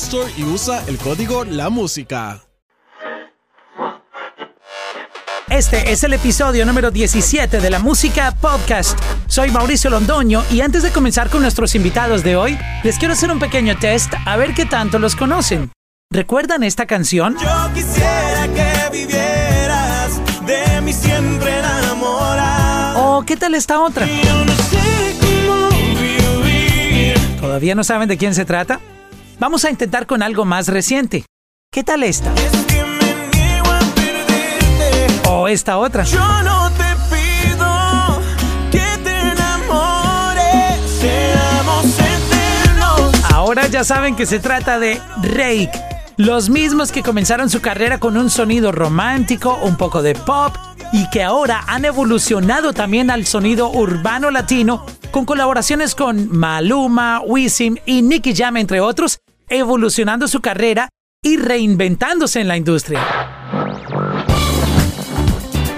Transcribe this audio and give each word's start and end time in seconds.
Store 0.00 0.32
y 0.34 0.44
usa 0.44 0.82
el 0.86 0.96
código 0.96 1.44
La 1.44 1.68
Música. 1.68 2.40
Este 5.50 5.92
es 5.92 6.02
el 6.04 6.14
episodio 6.14 6.64
número 6.64 6.90
17 6.90 7.60
de 7.60 7.70
la 7.70 7.80
Música 7.80 8.34
Podcast. 8.40 8.98
Soy 9.26 9.50
Mauricio 9.50 9.90
Londoño 9.90 10.42
y 10.50 10.62
antes 10.62 10.82
de 10.82 10.90
comenzar 10.90 11.28
con 11.28 11.42
nuestros 11.42 11.74
invitados 11.74 12.24
de 12.24 12.34
hoy, 12.36 12.58
les 12.82 12.98
quiero 12.98 13.12
hacer 13.12 13.30
un 13.30 13.38
pequeño 13.38 13.76
test 13.78 14.14
a 14.24 14.36
ver 14.38 14.54
qué 14.54 14.64
tanto 14.64 14.98
los 14.98 15.14
conocen. 15.14 15.70
¿Recuerdan 16.10 16.62
esta 16.62 16.86
canción? 16.86 17.36
Yo 17.38 17.74
quisiera 17.74 18.48
que 18.54 18.98
vivieras 18.98 20.18
de 20.46 20.80
mí 20.80 20.94
siempre 20.94 21.58
enamorado. 21.58 23.18
¿O 23.18 23.26
qué 23.26 23.36
tal 23.36 23.54
esta 23.54 23.80
otra? 23.80 24.06
Yo 24.06 24.44
no 24.46 24.54
sé 24.54 25.16
cómo 25.20 25.68
vivir. 26.00 27.14
¿Todavía 27.38 27.74
no 27.74 27.84
saben 27.84 28.08
de 28.08 28.16
quién 28.16 28.34
se 28.34 28.46
trata? 28.46 28.80
Vamos 29.40 29.64
a 29.64 29.70
intentar 29.70 30.06
con 30.06 30.22
algo 30.22 30.44
más 30.44 30.68
reciente. 30.68 31.24
¿Qué 31.72 31.82
tal 31.82 32.02
esta? 32.02 32.30
Es 32.34 32.52
que 32.66 32.84
me 32.84 33.38
niego 33.38 33.70
a 33.70 33.78
perderte. 33.94 35.28
¿O 35.30 35.48
esta 35.48 35.78
otra? 35.78 36.04
Yo 36.04 36.42
no 36.42 36.70
te 36.72 36.84
pido 37.08 38.20
que 38.70 38.84
te 39.02 39.18
enamores. 39.18 40.90
Seamos 40.90 41.86
eternos. 41.86 43.32
Ahora 43.32 43.66
ya 43.68 43.82
saben 43.82 44.14
que 44.14 44.26
se 44.26 44.40
trata 44.40 44.78
de 44.78 45.00
Rake, 45.22 45.72
los 46.18 46.50
mismos 46.50 46.92
que 46.92 47.02
comenzaron 47.02 47.48
su 47.48 47.62
carrera 47.62 47.98
con 47.98 48.18
un 48.18 48.28
sonido 48.28 48.72
romántico, 48.72 49.58
un 49.62 49.78
poco 49.78 50.02
de 50.02 50.16
pop, 50.16 50.54
y 50.92 51.08
que 51.08 51.22
ahora 51.22 51.64
han 51.66 51.86
evolucionado 51.86 52.74
también 52.74 53.10
al 53.10 53.24
sonido 53.24 53.70
urbano 53.70 54.30
latino, 54.30 54.84
con 55.10 55.24
colaboraciones 55.24 55.94
con 55.94 56.28
Maluma, 56.30 57.22
Wisin 57.24 57.80
y 57.86 58.02
Nicky 58.02 58.36
Jam, 58.36 58.58
entre 58.58 58.80
otros, 58.80 59.18
evolucionando 59.50 60.28
su 60.28 60.40
carrera 60.40 60.88
y 61.22 61.36
reinventándose 61.36 62.40
en 62.40 62.48
la 62.48 62.56
industria. 62.56 63.00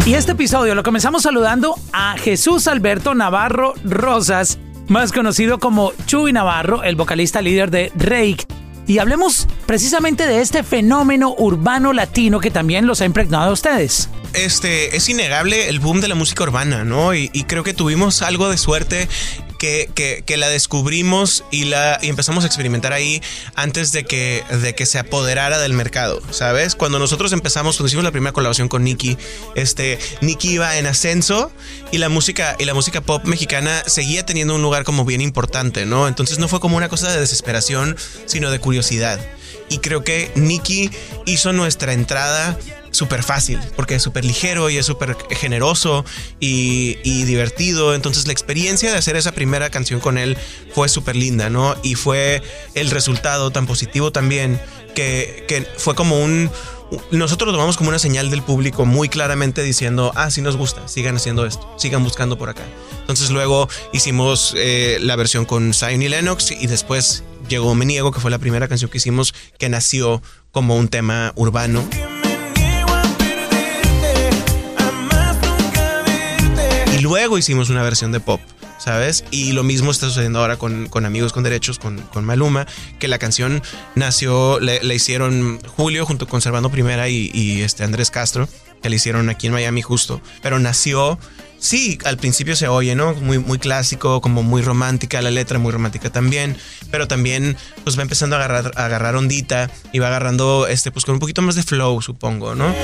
Y 0.07 0.15
este 0.15 0.33
episodio 0.33 0.75
lo 0.75 0.83
comenzamos 0.83 1.23
saludando 1.23 1.75
a 1.93 2.17
Jesús 2.19 2.69
Alberto 2.69 3.15
Navarro 3.15 3.75
Rosas, 3.85 4.59
más 4.89 5.13
conocido 5.13 5.59
como 5.59 5.93
Chuy 6.07 6.33
Navarro, 6.33 6.83
el 6.83 6.97
vocalista 6.97 7.41
líder 7.41 7.71
de 7.71 7.93
Rake. 7.95 8.47
Y 8.87 8.99
hablemos 8.99 9.47
precisamente 9.67 10.27
de 10.27 10.41
este 10.41 10.65
fenómeno 10.65 11.35
urbano 11.39 11.93
latino 11.93 12.41
que 12.41 12.51
también 12.51 12.87
los 12.87 13.01
ha 13.01 13.05
impregnado 13.05 13.51
a 13.51 13.53
ustedes. 13.53 14.09
este, 14.35 14.97
es 14.97 15.09
innegable 15.09 15.69
el 15.69 15.79
boom 15.79 16.01
de 16.01 16.09
la 16.09 16.15
música 16.15 16.43
urbana, 16.43 16.85
¿no? 16.85 17.15
Y, 17.15 17.31
y 17.33 17.45
creo 17.45 17.63
que 17.63 17.75
tuvimos 17.75 18.23
algo 18.23 18.49
de 18.49 18.59
suerte 18.59 19.09
que, 19.63 20.23
que- 20.27 20.37
la 20.37 20.49
descubrimos 20.49 21.45
y, 21.53 21.67
la, 21.67 21.97
empezamos 22.03 22.43
a 22.43 22.47
experimentar 22.49 22.93
ahí 22.93 23.23
antes 23.55 23.93
de 23.93 24.03
que, 24.05 24.43
de 24.63 24.75
que 24.75 24.87
se 24.87 24.99
apoderara 24.99 25.59
del 25.61 25.73
mercado, 25.73 26.21
¿sabes? 26.31 26.75
Cuando 26.75 26.99
nosotros 26.99 27.33
empezamos, 27.33 27.77
cuando 27.77 27.89
hicimos 27.89 28.03
la 28.03 28.11
primera 28.11 28.33
colaboración 28.33 28.69
con 28.69 28.83
Nicky, 28.83 29.17
este, 29.55 30.01
Nicky 30.21 30.55
iba 30.55 30.79
en 30.79 30.87
ascenso 30.87 31.53
y 31.93 31.99
la 31.99 32.09
música, 32.09 32.57
y 32.59 32.65
la 32.65 32.75
música 32.75 33.03
pop 33.03 33.25
mexicana 33.25 33.85
seguía 33.87 34.27
teniendo 34.27 34.55
un 34.57 34.63
lugar 34.63 34.83
como 34.83 35.05
bien 35.05 35.21
importante, 35.21 35.87
¿no? 35.87 36.09
Entonces 36.09 36.39
no 36.39 36.49
fue 36.49 36.59
como 36.59 36.77
una 36.77 36.89
cosa 36.89 37.13
de 37.13 37.21
desesperación, 37.21 37.97
sino 38.27 38.51
de 38.51 38.59
curiosidad. 38.59 39.21
Y 39.69 39.79
creo 39.79 40.03
que 40.03 40.33
Nicky 40.35 40.91
hizo 41.25 41.53
nuestra 41.53 41.93
entrada 41.93 42.59
súper 42.93 43.25
fácil, 43.25 43.59
porque 43.75 43.97
es 43.97 44.03
súper 44.03 44.25
ligero 44.25 44.71
y 44.71 44.79
es 44.79 44.87
súper 44.87 45.17
generoso 45.31 46.05
y, 46.39 46.99
y 47.03 47.25
divertido. 47.25 47.95
Entonces 47.95 48.27
la 48.27 48.33
experiencia 48.33 48.93
de 48.93 48.99
hacer 48.99 49.17
esa 49.17 49.33
primera 49.33 49.71
canción 49.71 49.99
con 49.99 50.17
él 50.19 50.39
fue 50.73 50.89
súper 50.89 51.17
linda, 51.17 51.51
¿no? 51.51 51.75
Y 51.83 51.97
fue 51.97 52.43
el 52.75 52.91
resultado 52.91 53.51
tan 53.51 53.67
positivo 53.67 54.13
también 54.13 54.61
que, 54.95 55.45
que 55.49 55.67
fue 55.77 55.95
como 55.95 56.23
un... 56.23 56.51
Nosotros 57.11 57.47
lo 57.47 57.53
tomamos 57.53 57.79
como 57.79 57.89
una 57.89 57.99
señal 57.99 58.29
del 58.29 58.43
público 58.43 58.85
muy 58.85 59.09
claramente 59.09 59.63
diciendo, 59.63 60.13
ah, 60.15 60.31
sí 60.31 60.43
nos 60.43 60.59
gusta, 60.59 60.87
sigan 60.89 61.17
haciendo 61.17 61.47
esto, 61.47 61.67
sigan 61.79 62.05
buscando 62.05 62.37
por 62.37 62.51
acá. 62.51 62.65
Entonces 63.01 63.31
luego 63.31 63.67
hicimos 63.95 64.53
eh, 64.59 64.99
la 65.01 65.17
versión 65.17 65.47
con 65.47 65.73
Zion 65.73 66.03
y 66.03 66.11
Lennox 66.11 66.51
y 66.51 66.67
después 66.67 67.25
llegó 67.49 67.75
Me 67.75 67.87
Niego, 67.87 68.13
que 68.13 68.21
fue 68.21 68.31
la 68.31 68.39
primera 68.39 68.69
canción 68.69 68.91
que 68.91 68.99
hicimos 68.99 69.33
que 69.59 69.71
nació 69.71 70.21
como 70.51 70.77
un 70.77 70.89
tema 70.89 71.33
urbano. 71.35 71.83
Luego 77.23 77.39
hicimos 77.39 77.71
una 77.71 77.85
versión 77.85 78.11
de 78.11 78.19
pop, 78.19 78.41
¿sabes? 78.79 79.23
Y 79.31 79.53
lo 79.53 79.63
mismo 79.63 79.93
está 79.93 80.07
sucediendo 80.07 80.41
ahora 80.41 80.57
con, 80.57 80.89
con 80.89 81.07
Amigos 81.07 81.33
con 81.33 81.45
Derechos, 81.45 81.79
con, 81.79 81.99
con 81.99 82.25
Maluma, 82.25 82.67
que 82.99 83.07
la 83.07 83.19
canción 83.19 83.63
nació, 83.95 84.59
le 84.59 84.93
hicieron 84.93 85.61
Julio 85.77 86.05
junto 86.05 86.27
con 86.27 86.41
Servando 86.41 86.69
Primera 86.69 87.09
y, 87.09 87.61
este 87.63 87.85
Andrés 87.85 88.11
Castro, 88.11 88.49
que 88.83 88.91
le 88.91 88.97
hicieron 88.97 89.29
aquí 89.29 89.47
en 89.47 89.53
Miami 89.53 89.83
justo, 89.83 90.21
pero 90.43 90.59
nació... 90.59 91.17
Sí, 91.61 91.97
al 92.05 92.17
principio 92.17 92.57
se 92.57 92.67
oye, 92.67 92.97
¿no? 92.97 93.15
Muy, 93.15 93.39
muy 93.39 93.61
clásico, 93.61 94.21
como 94.21 94.43
muy 94.43 94.63
romántica, 94.63 95.23
la 95.23 95.31
letra 95.31 95.61
muy 95.61 95.71
romántica 95.71 96.11
también, 96.11 96.57
pero 96.91 97.07
también 97.07 97.57
pues 97.85 97.97
va 97.97 98.03
empezando 98.03 98.35
a 98.35 98.41
agarrar, 98.41 98.73
a 98.75 98.87
agarrar 98.87 99.15
ondita 99.15 99.71
y 99.93 100.01
va 100.01 100.09
agarrando, 100.09 100.67
este, 100.67 100.91
pues 100.91 101.05
con 101.05 101.15
un 101.15 101.21
poquito 101.21 101.41
más 101.41 101.55
de 101.55 101.63
flow, 101.63 102.03
supongo, 102.03 102.57
¿no? 102.57 102.75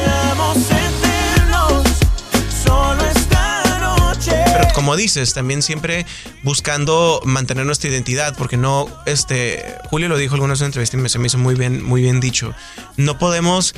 Como 4.78 4.94
dices, 4.94 5.34
también 5.34 5.60
siempre 5.60 6.06
buscando 6.44 7.20
mantener 7.24 7.66
nuestra 7.66 7.90
identidad, 7.90 8.36
porque 8.38 8.56
no, 8.56 8.86
este, 9.06 9.74
Julio 9.90 10.08
lo 10.08 10.16
dijo 10.16 10.34
en 10.34 10.36
algunas 10.36 10.60
entrevistas 10.60 11.00
y 11.04 11.08
se 11.08 11.18
me 11.18 11.26
hizo 11.26 11.36
muy 11.36 11.56
bien, 11.56 11.82
muy 11.82 12.00
bien 12.00 12.20
dicho. 12.20 12.54
No 12.96 13.18
podemos 13.18 13.74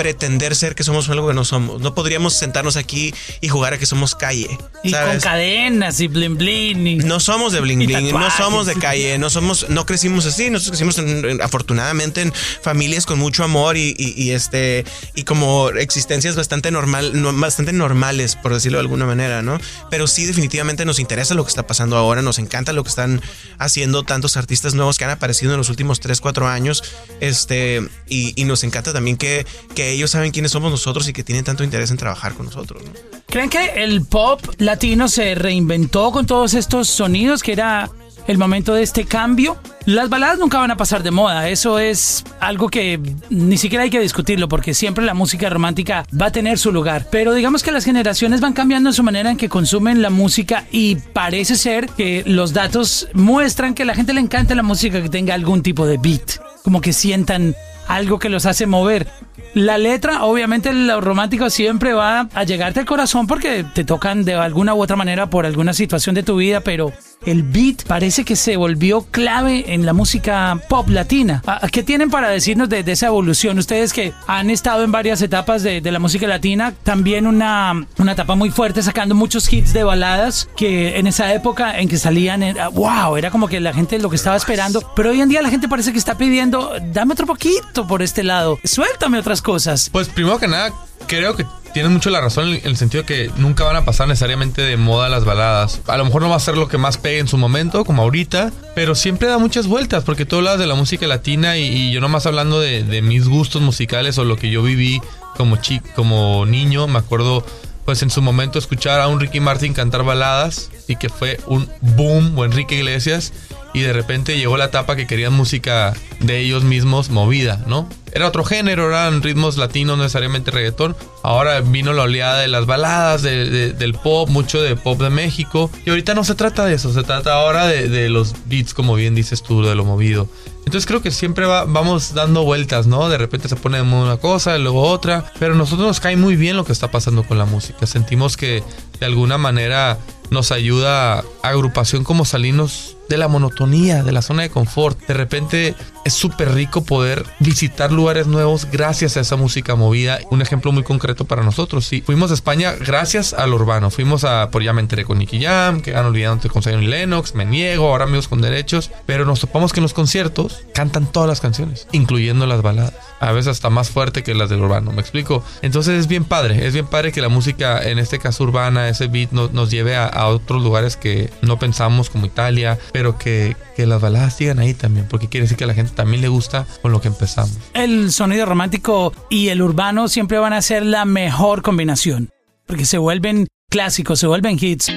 pretender 0.00 0.56
ser 0.56 0.74
que 0.74 0.82
somos 0.82 1.10
algo 1.10 1.28
que 1.28 1.34
no 1.34 1.44
somos. 1.44 1.78
No 1.82 1.94
podríamos 1.94 2.32
sentarnos 2.32 2.76
aquí 2.76 3.12
y 3.42 3.48
jugar 3.48 3.74
a 3.74 3.78
que 3.78 3.84
somos 3.84 4.14
calle. 4.14 4.48
Y 4.82 4.92
con 4.92 5.20
cadenas 5.20 6.00
y 6.00 6.08
blin 6.08 6.38
blin. 6.38 6.86
Y... 6.86 6.96
No 6.96 7.20
somos 7.20 7.52
de 7.52 7.60
bling 7.64 7.82
Y 7.82 7.86
bling, 7.86 8.12
no 8.12 8.30
somos 8.30 8.64
de 8.66 8.76
calle, 8.76 9.18
no 9.18 9.28
somos, 9.28 9.68
no 9.68 9.84
crecimos 9.84 10.24
así, 10.24 10.48
nosotros 10.48 10.70
crecimos 10.78 10.96
en- 10.96 11.24
en- 11.28 11.42
afortunadamente 11.42 12.22
en 12.22 12.32
familias 12.62 13.04
con 13.04 13.18
mucho 13.18 13.44
amor 13.44 13.76
y, 13.76 13.94
y- 13.98 14.14
y, 14.16 14.30
este 14.30 14.86
y 15.14 15.24
como 15.24 15.68
existencias 15.68 16.34
bastante 16.34 16.70
normal, 16.70 17.20
no- 17.20 17.34
bastante 17.34 17.74
normales 17.74 18.36
por 18.36 18.54
decirlo 18.54 18.78
de 18.78 18.82
alguna 18.82 19.04
manera, 19.04 19.42
¿no? 19.42 19.60
Pero 19.90 20.06
sí 20.06 20.24
definitivamente 20.24 20.86
nos 20.86 20.98
interesa 20.98 21.34
lo 21.34 21.44
que 21.44 21.50
está 21.50 21.66
pasando 21.66 21.98
ahora, 21.98 22.22
nos 22.22 22.38
encanta 22.38 22.72
lo 22.72 22.82
que 22.84 22.88
están 22.88 23.20
haciendo 23.58 24.02
tantos 24.04 24.38
artistas 24.38 24.72
nuevos 24.72 24.96
que 24.96 25.04
han 25.04 25.10
aparecido 25.10 25.52
en 25.52 25.58
los 25.58 25.68
últimos 25.68 26.00
3, 26.00 26.22
4 26.22 26.48
años, 26.48 26.82
este 27.20 27.86
y, 28.08 28.32
y 28.40 28.44
nos 28.44 28.64
encanta 28.64 28.94
también 28.94 29.18
que, 29.18 29.44
que 29.74 29.89
ellos 29.90 30.10
saben 30.10 30.30
quiénes 30.30 30.52
somos 30.52 30.70
nosotros 30.70 31.08
y 31.08 31.12
que 31.12 31.24
tienen 31.24 31.44
tanto 31.44 31.64
interés 31.64 31.90
en 31.90 31.96
trabajar 31.96 32.34
con 32.34 32.46
nosotros, 32.46 32.82
¿no? 32.84 32.90
¿Creen 33.26 33.48
que 33.48 33.84
el 33.84 34.04
pop 34.04 34.40
latino 34.58 35.08
se 35.08 35.34
reinventó 35.36 36.10
con 36.10 36.26
todos 36.26 36.54
estos 36.54 36.88
sonidos 36.88 37.42
que 37.42 37.52
era 37.52 37.88
el 38.26 38.38
momento 38.38 38.74
de 38.74 38.82
este 38.82 39.04
cambio? 39.04 39.56
Las 39.86 40.08
baladas 40.08 40.38
nunca 40.38 40.58
van 40.58 40.72
a 40.72 40.76
pasar 40.76 41.02
de 41.02 41.10
moda, 41.10 41.48
eso 41.48 41.78
es 41.78 42.24
algo 42.40 42.68
que 42.68 43.00
ni 43.30 43.56
siquiera 43.56 43.84
hay 43.84 43.90
que 43.90 44.00
discutirlo 44.00 44.48
porque 44.48 44.74
siempre 44.74 45.04
la 45.04 45.14
música 45.14 45.48
romántica 45.48 46.04
va 46.20 46.26
a 46.26 46.32
tener 46.32 46.58
su 46.58 46.72
lugar. 46.72 47.06
Pero 47.10 47.32
digamos 47.32 47.62
que 47.62 47.70
las 47.70 47.84
generaciones 47.84 48.40
van 48.40 48.52
cambiando 48.52 48.90
en 48.90 48.94
su 48.94 49.02
manera 49.02 49.30
en 49.30 49.36
que 49.36 49.48
consumen 49.48 50.02
la 50.02 50.10
música 50.10 50.66
y 50.72 50.96
parece 50.96 51.56
ser 51.56 51.88
que 51.88 52.24
los 52.26 52.52
datos 52.52 53.08
muestran 53.14 53.74
que 53.74 53.84
a 53.84 53.86
la 53.86 53.94
gente 53.94 54.12
le 54.12 54.20
encanta 54.20 54.54
la 54.54 54.62
música 54.62 55.00
que 55.00 55.08
tenga 55.08 55.34
algún 55.34 55.62
tipo 55.62 55.86
de 55.86 55.98
beat, 55.98 56.40
como 56.64 56.80
que 56.80 56.92
sientan 56.92 57.54
algo 57.88 58.18
que 58.18 58.28
los 58.28 58.46
hace 58.46 58.66
mover. 58.66 59.08
La 59.54 59.78
letra, 59.78 60.24
obviamente, 60.24 60.72
lo 60.72 61.00
romántico 61.00 61.50
siempre 61.50 61.92
va 61.92 62.28
a 62.34 62.44
llegarte 62.44 62.80
al 62.80 62.86
corazón 62.86 63.26
porque 63.26 63.64
te 63.74 63.84
tocan 63.84 64.24
de 64.24 64.34
alguna 64.34 64.74
u 64.74 64.82
otra 64.82 64.96
manera 64.96 65.28
por 65.30 65.46
alguna 65.46 65.72
situación 65.74 66.14
de 66.14 66.22
tu 66.22 66.36
vida, 66.36 66.60
pero 66.60 66.92
el 67.26 67.42
beat 67.42 67.82
parece 67.84 68.24
que 68.24 68.34
se 68.36 68.56
volvió 68.56 69.02
clave 69.10 69.74
en 69.74 69.84
la 69.84 69.92
música 69.92 70.58
pop 70.68 70.88
latina. 70.88 71.42
¿A- 71.46 71.68
¿Qué 71.68 71.82
tienen 71.82 72.08
para 72.10 72.28
decirnos 72.30 72.68
de, 72.70 72.82
de 72.82 72.92
esa 72.92 73.08
evolución? 73.08 73.58
Ustedes 73.58 73.92
que 73.92 74.12
han 74.26 74.48
estado 74.48 74.84
en 74.84 74.92
varias 74.92 75.20
etapas 75.20 75.62
de, 75.62 75.80
de 75.82 75.92
la 75.92 75.98
música 75.98 76.26
latina, 76.26 76.72
también 76.82 77.26
una, 77.26 77.86
una 77.98 78.12
etapa 78.12 78.34
muy 78.36 78.50
fuerte 78.50 78.82
sacando 78.82 79.14
muchos 79.14 79.52
hits 79.52 79.72
de 79.74 79.84
baladas 79.84 80.48
que 80.56 80.98
en 80.98 81.06
esa 81.06 81.32
época 81.34 81.78
en 81.78 81.88
que 81.88 81.98
salían, 81.98 82.42
era, 82.42 82.68
wow, 82.68 83.16
era 83.16 83.30
como 83.30 83.48
que 83.48 83.60
la 83.60 83.74
gente 83.74 83.98
lo 83.98 84.08
que 84.08 84.16
estaba 84.16 84.36
esperando, 84.36 84.82
pero 84.96 85.10
hoy 85.10 85.20
en 85.20 85.28
día 85.28 85.42
la 85.42 85.50
gente 85.50 85.68
parece 85.68 85.92
que 85.92 85.98
está 85.98 86.16
pidiendo, 86.16 86.72
dame 86.92 87.12
otro 87.12 87.26
poquito 87.26 87.86
por 87.86 88.02
este 88.02 88.22
lado, 88.22 88.58
suéltame 88.64 89.22
cosas. 89.38 89.88
Pues 89.90 90.08
primero 90.08 90.38
que 90.38 90.48
nada, 90.48 90.72
creo 91.06 91.36
que 91.36 91.46
tienes 91.72 91.92
mucho 91.92 92.10
la 92.10 92.20
razón 92.20 92.48
en 92.48 92.60
el 92.64 92.76
sentido 92.76 93.06
que 93.06 93.30
nunca 93.36 93.64
van 93.64 93.76
a 93.76 93.84
pasar 93.84 94.08
necesariamente 94.08 94.62
de 94.62 94.76
moda 94.76 95.08
las 95.08 95.24
baladas. 95.24 95.80
A 95.86 95.96
lo 95.96 96.04
mejor 96.04 96.22
no 96.22 96.28
va 96.28 96.36
a 96.36 96.40
ser 96.40 96.56
lo 96.56 96.68
que 96.68 96.78
más 96.78 96.98
pegue 96.98 97.18
en 97.18 97.28
su 97.28 97.36
momento, 97.36 97.84
como 97.84 98.02
ahorita, 98.02 98.52
pero 98.74 98.94
siempre 98.94 99.28
da 99.28 99.38
muchas 99.38 99.66
vueltas, 99.66 100.04
porque 100.04 100.26
tú 100.26 100.36
hablas 100.36 100.58
de 100.58 100.66
la 100.66 100.74
música 100.74 101.06
latina 101.06 101.56
y, 101.56 101.66
y 101.66 101.92
yo 101.92 102.00
nomás 102.00 102.26
hablando 102.26 102.60
de, 102.60 102.82
de 102.82 103.02
mis 103.02 103.28
gustos 103.28 103.62
musicales 103.62 104.18
o 104.18 104.24
lo 104.24 104.36
que 104.36 104.50
yo 104.50 104.62
viví 104.62 105.00
como, 105.36 105.56
chi 105.56 105.80
como 105.94 106.44
niño, 106.44 106.88
me 106.88 106.98
acuerdo 106.98 107.44
pues 107.84 108.02
en 108.02 108.10
su 108.10 108.22
momento 108.22 108.58
escuchar 108.58 109.00
a 109.00 109.08
un 109.08 109.18
Ricky 109.18 109.40
Martin 109.40 109.72
cantar 109.72 110.04
baladas 110.04 110.70
y 110.86 110.96
que 110.96 111.08
fue 111.08 111.40
un 111.46 111.68
boom 111.80 112.38
o 112.38 112.44
Enrique 112.44 112.76
Iglesias 112.76 113.32
y 113.72 113.80
de 113.80 113.92
repente 113.92 114.36
llegó 114.36 114.56
la 114.56 114.66
etapa 114.66 114.96
que 114.96 115.06
querían 115.06 115.32
música 115.32 115.94
de 116.20 116.38
ellos 116.40 116.64
mismos 116.64 117.10
movida, 117.10 117.62
¿no? 117.66 117.88
Era 118.12 118.26
otro 118.26 118.44
género, 118.44 118.88
eran 118.88 119.22
ritmos 119.22 119.56
latinos, 119.56 119.96
no 119.96 120.02
necesariamente 120.02 120.50
reggaetón. 120.50 120.96
Ahora 121.22 121.60
vino 121.60 121.92
la 121.92 122.02
oleada 122.02 122.40
de 122.40 122.48
las 122.48 122.66
baladas, 122.66 123.22
de- 123.22 123.48
de- 123.48 123.72
del 123.72 123.94
pop, 123.94 124.28
mucho 124.28 124.60
de 124.60 124.74
pop 124.74 125.00
de 125.00 125.10
México. 125.10 125.70
Y 125.86 125.90
ahorita 125.90 126.14
no 126.14 126.24
se 126.24 126.34
trata 126.34 126.66
de 126.66 126.74
eso, 126.74 126.92
se 126.92 127.04
trata 127.04 127.34
ahora 127.34 127.66
de, 127.68 128.08
los 128.08 128.34
beats, 128.46 128.74
como 128.74 128.96
bien 128.96 129.14
dices 129.14 129.44
tú, 129.44 129.62
de 129.62 129.76
lo 129.76 129.84
movido. 129.84 130.28
Entonces 130.66 130.86
creo 130.86 131.02
que 131.02 131.12
siempre 131.12 131.46
va- 131.46 131.64
vamos 131.66 132.12
dando 132.12 132.42
vueltas, 132.42 132.88
¿no? 132.88 133.08
De 133.08 133.16
repente 133.16 133.48
se 133.48 133.54
pone 133.56 133.76
de 133.78 133.84
una 133.84 134.16
cosa, 134.16 134.58
luego 134.58 134.82
otra. 134.82 135.32
Pero 135.38 135.54
a 135.54 135.56
nosotros 135.56 135.86
nos 135.86 136.00
cae 136.00 136.16
muy 136.16 136.34
bien 136.34 136.56
lo 136.56 136.64
que 136.64 136.72
está 136.72 136.90
pasando 136.90 137.22
con 137.22 137.38
la 137.38 137.44
música. 137.44 137.86
Sentimos 137.86 138.36
que 138.36 138.64
de 138.98 139.06
alguna 139.06 139.38
manera 139.38 139.98
nos 140.30 140.50
ayuda 140.50 141.18
a 141.18 141.24
agrupación 141.42 142.02
como 142.02 142.24
salirnos 142.24 142.96
de 143.10 143.18
la 143.18 143.28
monotonía, 143.28 144.02
de 144.02 144.12
la 144.12 144.22
zona 144.22 144.42
de 144.44 144.50
confort. 144.50 144.98
De 145.06 145.12
repente 145.14 145.74
es 146.04 146.14
súper 146.14 146.54
rico 146.54 146.82
poder 146.84 147.26
visitar 147.40 147.92
lugares 147.92 148.26
nuevos 148.26 148.66
gracias 148.70 149.16
a 149.16 149.20
esa 149.20 149.36
música 149.36 149.74
movida. 149.74 150.18
Un 150.30 150.40
ejemplo 150.40 150.72
muy 150.72 150.84
concreto 150.84 151.24
para 151.26 151.42
nosotros, 151.42 151.84
sí. 151.86 152.02
Fuimos 152.06 152.30
a 152.30 152.34
España 152.34 152.72
gracias 152.78 153.34
al 153.34 153.52
urbano. 153.52 153.90
Fuimos 153.90 154.24
a, 154.24 154.50
por 154.50 154.62
ya 154.62 154.72
me 154.72 154.80
enteré 154.80 155.04
con 155.04 155.18
Nicky 155.18 155.42
Jam, 155.42 155.82
que 155.82 155.94
han 155.96 156.06
olvidándote 156.06 156.48
con 156.48 156.62
Zion 156.62 156.88
Lennox, 156.88 157.34
Me 157.34 157.44
Niego, 157.44 157.88
ahora 157.90 158.04
Amigos 158.04 158.28
con 158.28 158.40
Derechos. 158.40 158.90
Pero 159.06 159.24
nos 159.26 159.40
topamos 159.40 159.72
que 159.72 159.80
en 159.80 159.82
los 159.82 159.92
conciertos 159.92 160.60
cantan 160.72 161.10
todas 161.10 161.28
las 161.28 161.40
canciones, 161.40 161.88
incluyendo 161.92 162.46
las 162.46 162.62
baladas. 162.62 162.94
A 163.18 163.32
veces 163.32 163.48
hasta 163.48 163.68
más 163.68 163.90
fuerte 163.90 164.22
que 164.22 164.34
las 164.34 164.48
del 164.48 164.62
urbano, 164.62 164.92
¿me 164.92 165.00
explico? 165.02 165.44
Entonces 165.60 165.98
es 166.00 166.06
bien 166.06 166.24
padre, 166.24 166.66
es 166.66 166.72
bien 166.72 166.86
padre 166.86 167.12
que 167.12 167.20
la 167.20 167.28
música, 167.28 167.82
en 167.82 167.98
este 167.98 168.18
caso 168.18 168.44
urbana, 168.44 168.88
ese 168.88 169.08
beat 169.08 169.32
no- 169.32 169.50
nos 169.52 169.70
lleve 169.70 169.94
a, 169.96 170.06
a 170.06 170.28
otros 170.28 170.62
lugares 170.62 170.96
que 170.96 171.28
no 171.42 171.58
pensamos 171.58 172.08
como 172.08 172.24
Italia, 172.24 172.78
que, 173.18 173.56
que 173.76 173.86
las 173.86 174.00
baladas 174.00 174.36
sigan 174.36 174.58
ahí 174.58 174.74
también, 174.74 175.06
porque 175.08 175.28
quiere 175.28 175.44
decir 175.44 175.56
que 175.56 175.64
a 175.64 175.66
la 175.66 175.74
gente 175.74 175.92
también 175.94 176.20
le 176.20 176.28
gusta 176.28 176.66
con 176.82 176.92
lo 176.92 177.00
que 177.00 177.08
empezamos. 177.08 177.56
El 177.74 178.12
sonido 178.12 178.46
romántico 178.46 179.12
y 179.28 179.48
el 179.48 179.62
urbano 179.62 180.08
siempre 180.08 180.38
van 180.38 180.52
a 180.52 180.62
ser 180.62 180.84
la 180.84 181.04
mejor 181.04 181.62
combinación, 181.62 182.30
porque 182.66 182.84
se 182.84 182.98
vuelven 182.98 183.46
clásicos, 183.68 184.18
se 184.18 184.26
vuelven 184.26 184.58
hits. 184.60 184.92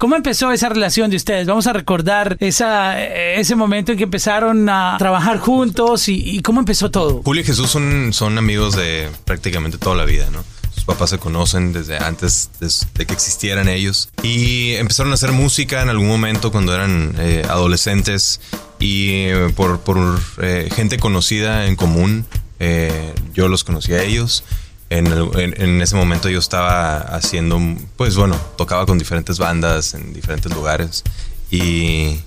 ¿Cómo 0.00 0.14
empezó 0.14 0.52
esa 0.52 0.68
relación 0.68 1.10
de 1.10 1.16
ustedes? 1.16 1.48
Vamos 1.48 1.66
a 1.66 1.72
recordar 1.72 2.36
esa, 2.38 3.02
ese 3.04 3.56
momento 3.56 3.90
en 3.90 3.98
que 3.98 4.04
empezaron 4.04 4.68
a 4.68 4.94
trabajar 4.96 5.38
juntos 5.38 6.08
y, 6.08 6.36
y 6.36 6.40
cómo 6.40 6.60
empezó 6.60 6.88
todo. 6.88 7.20
Julio 7.24 7.42
y 7.42 7.44
Jesús 7.44 7.68
son, 7.68 8.12
son 8.12 8.38
amigos 8.38 8.76
de 8.76 9.08
prácticamente 9.24 9.76
toda 9.76 9.96
la 9.96 10.04
vida, 10.04 10.28
¿no? 10.30 10.44
Papás 10.88 11.10
se 11.10 11.18
conocen 11.18 11.74
desde 11.74 11.98
antes 11.98 12.48
de, 12.60 13.04
que 13.04 13.12
existieran 13.12 13.68
ellos 13.68 14.08
y 14.22 14.72
empezaron 14.76 15.12
a 15.12 15.16
hacer 15.16 15.32
música 15.32 15.82
en 15.82 15.90
algún 15.90 16.08
momento 16.08 16.50
cuando 16.50 16.74
eran 16.74 17.14
eh, 17.18 17.42
adolescentes 17.46 18.40
y 18.78 19.26
eh, 19.26 19.52
por, 19.54 20.18
eh, 20.40 20.70
gente 20.74 20.96
conocida 20.98 21.66
en 21.66 21.76
común, 21.76 22.24
yo 23.34 23.48
los 23.48 23.64
conocí 23.64 23.92
a 23.92 24.02
ellos. 24.02 24.44
En, 24.88 25.82
ese 25.82 25.94
momento 25.94 26.30
yo 26.30 26.38
estaba 26.38 26.96
haciendo, 26.96 27.60
pues 27.98 28.16
bueno, 28.16 28.40
tocaba 28.56 28.86
con 28.86 28.98
diferentes 28.98 29.38
bandas 29.38 29.92
en 29.92 30.14
diferentes 30.14 30.50
lugares 30.54 31.04
y, 31.50 32.18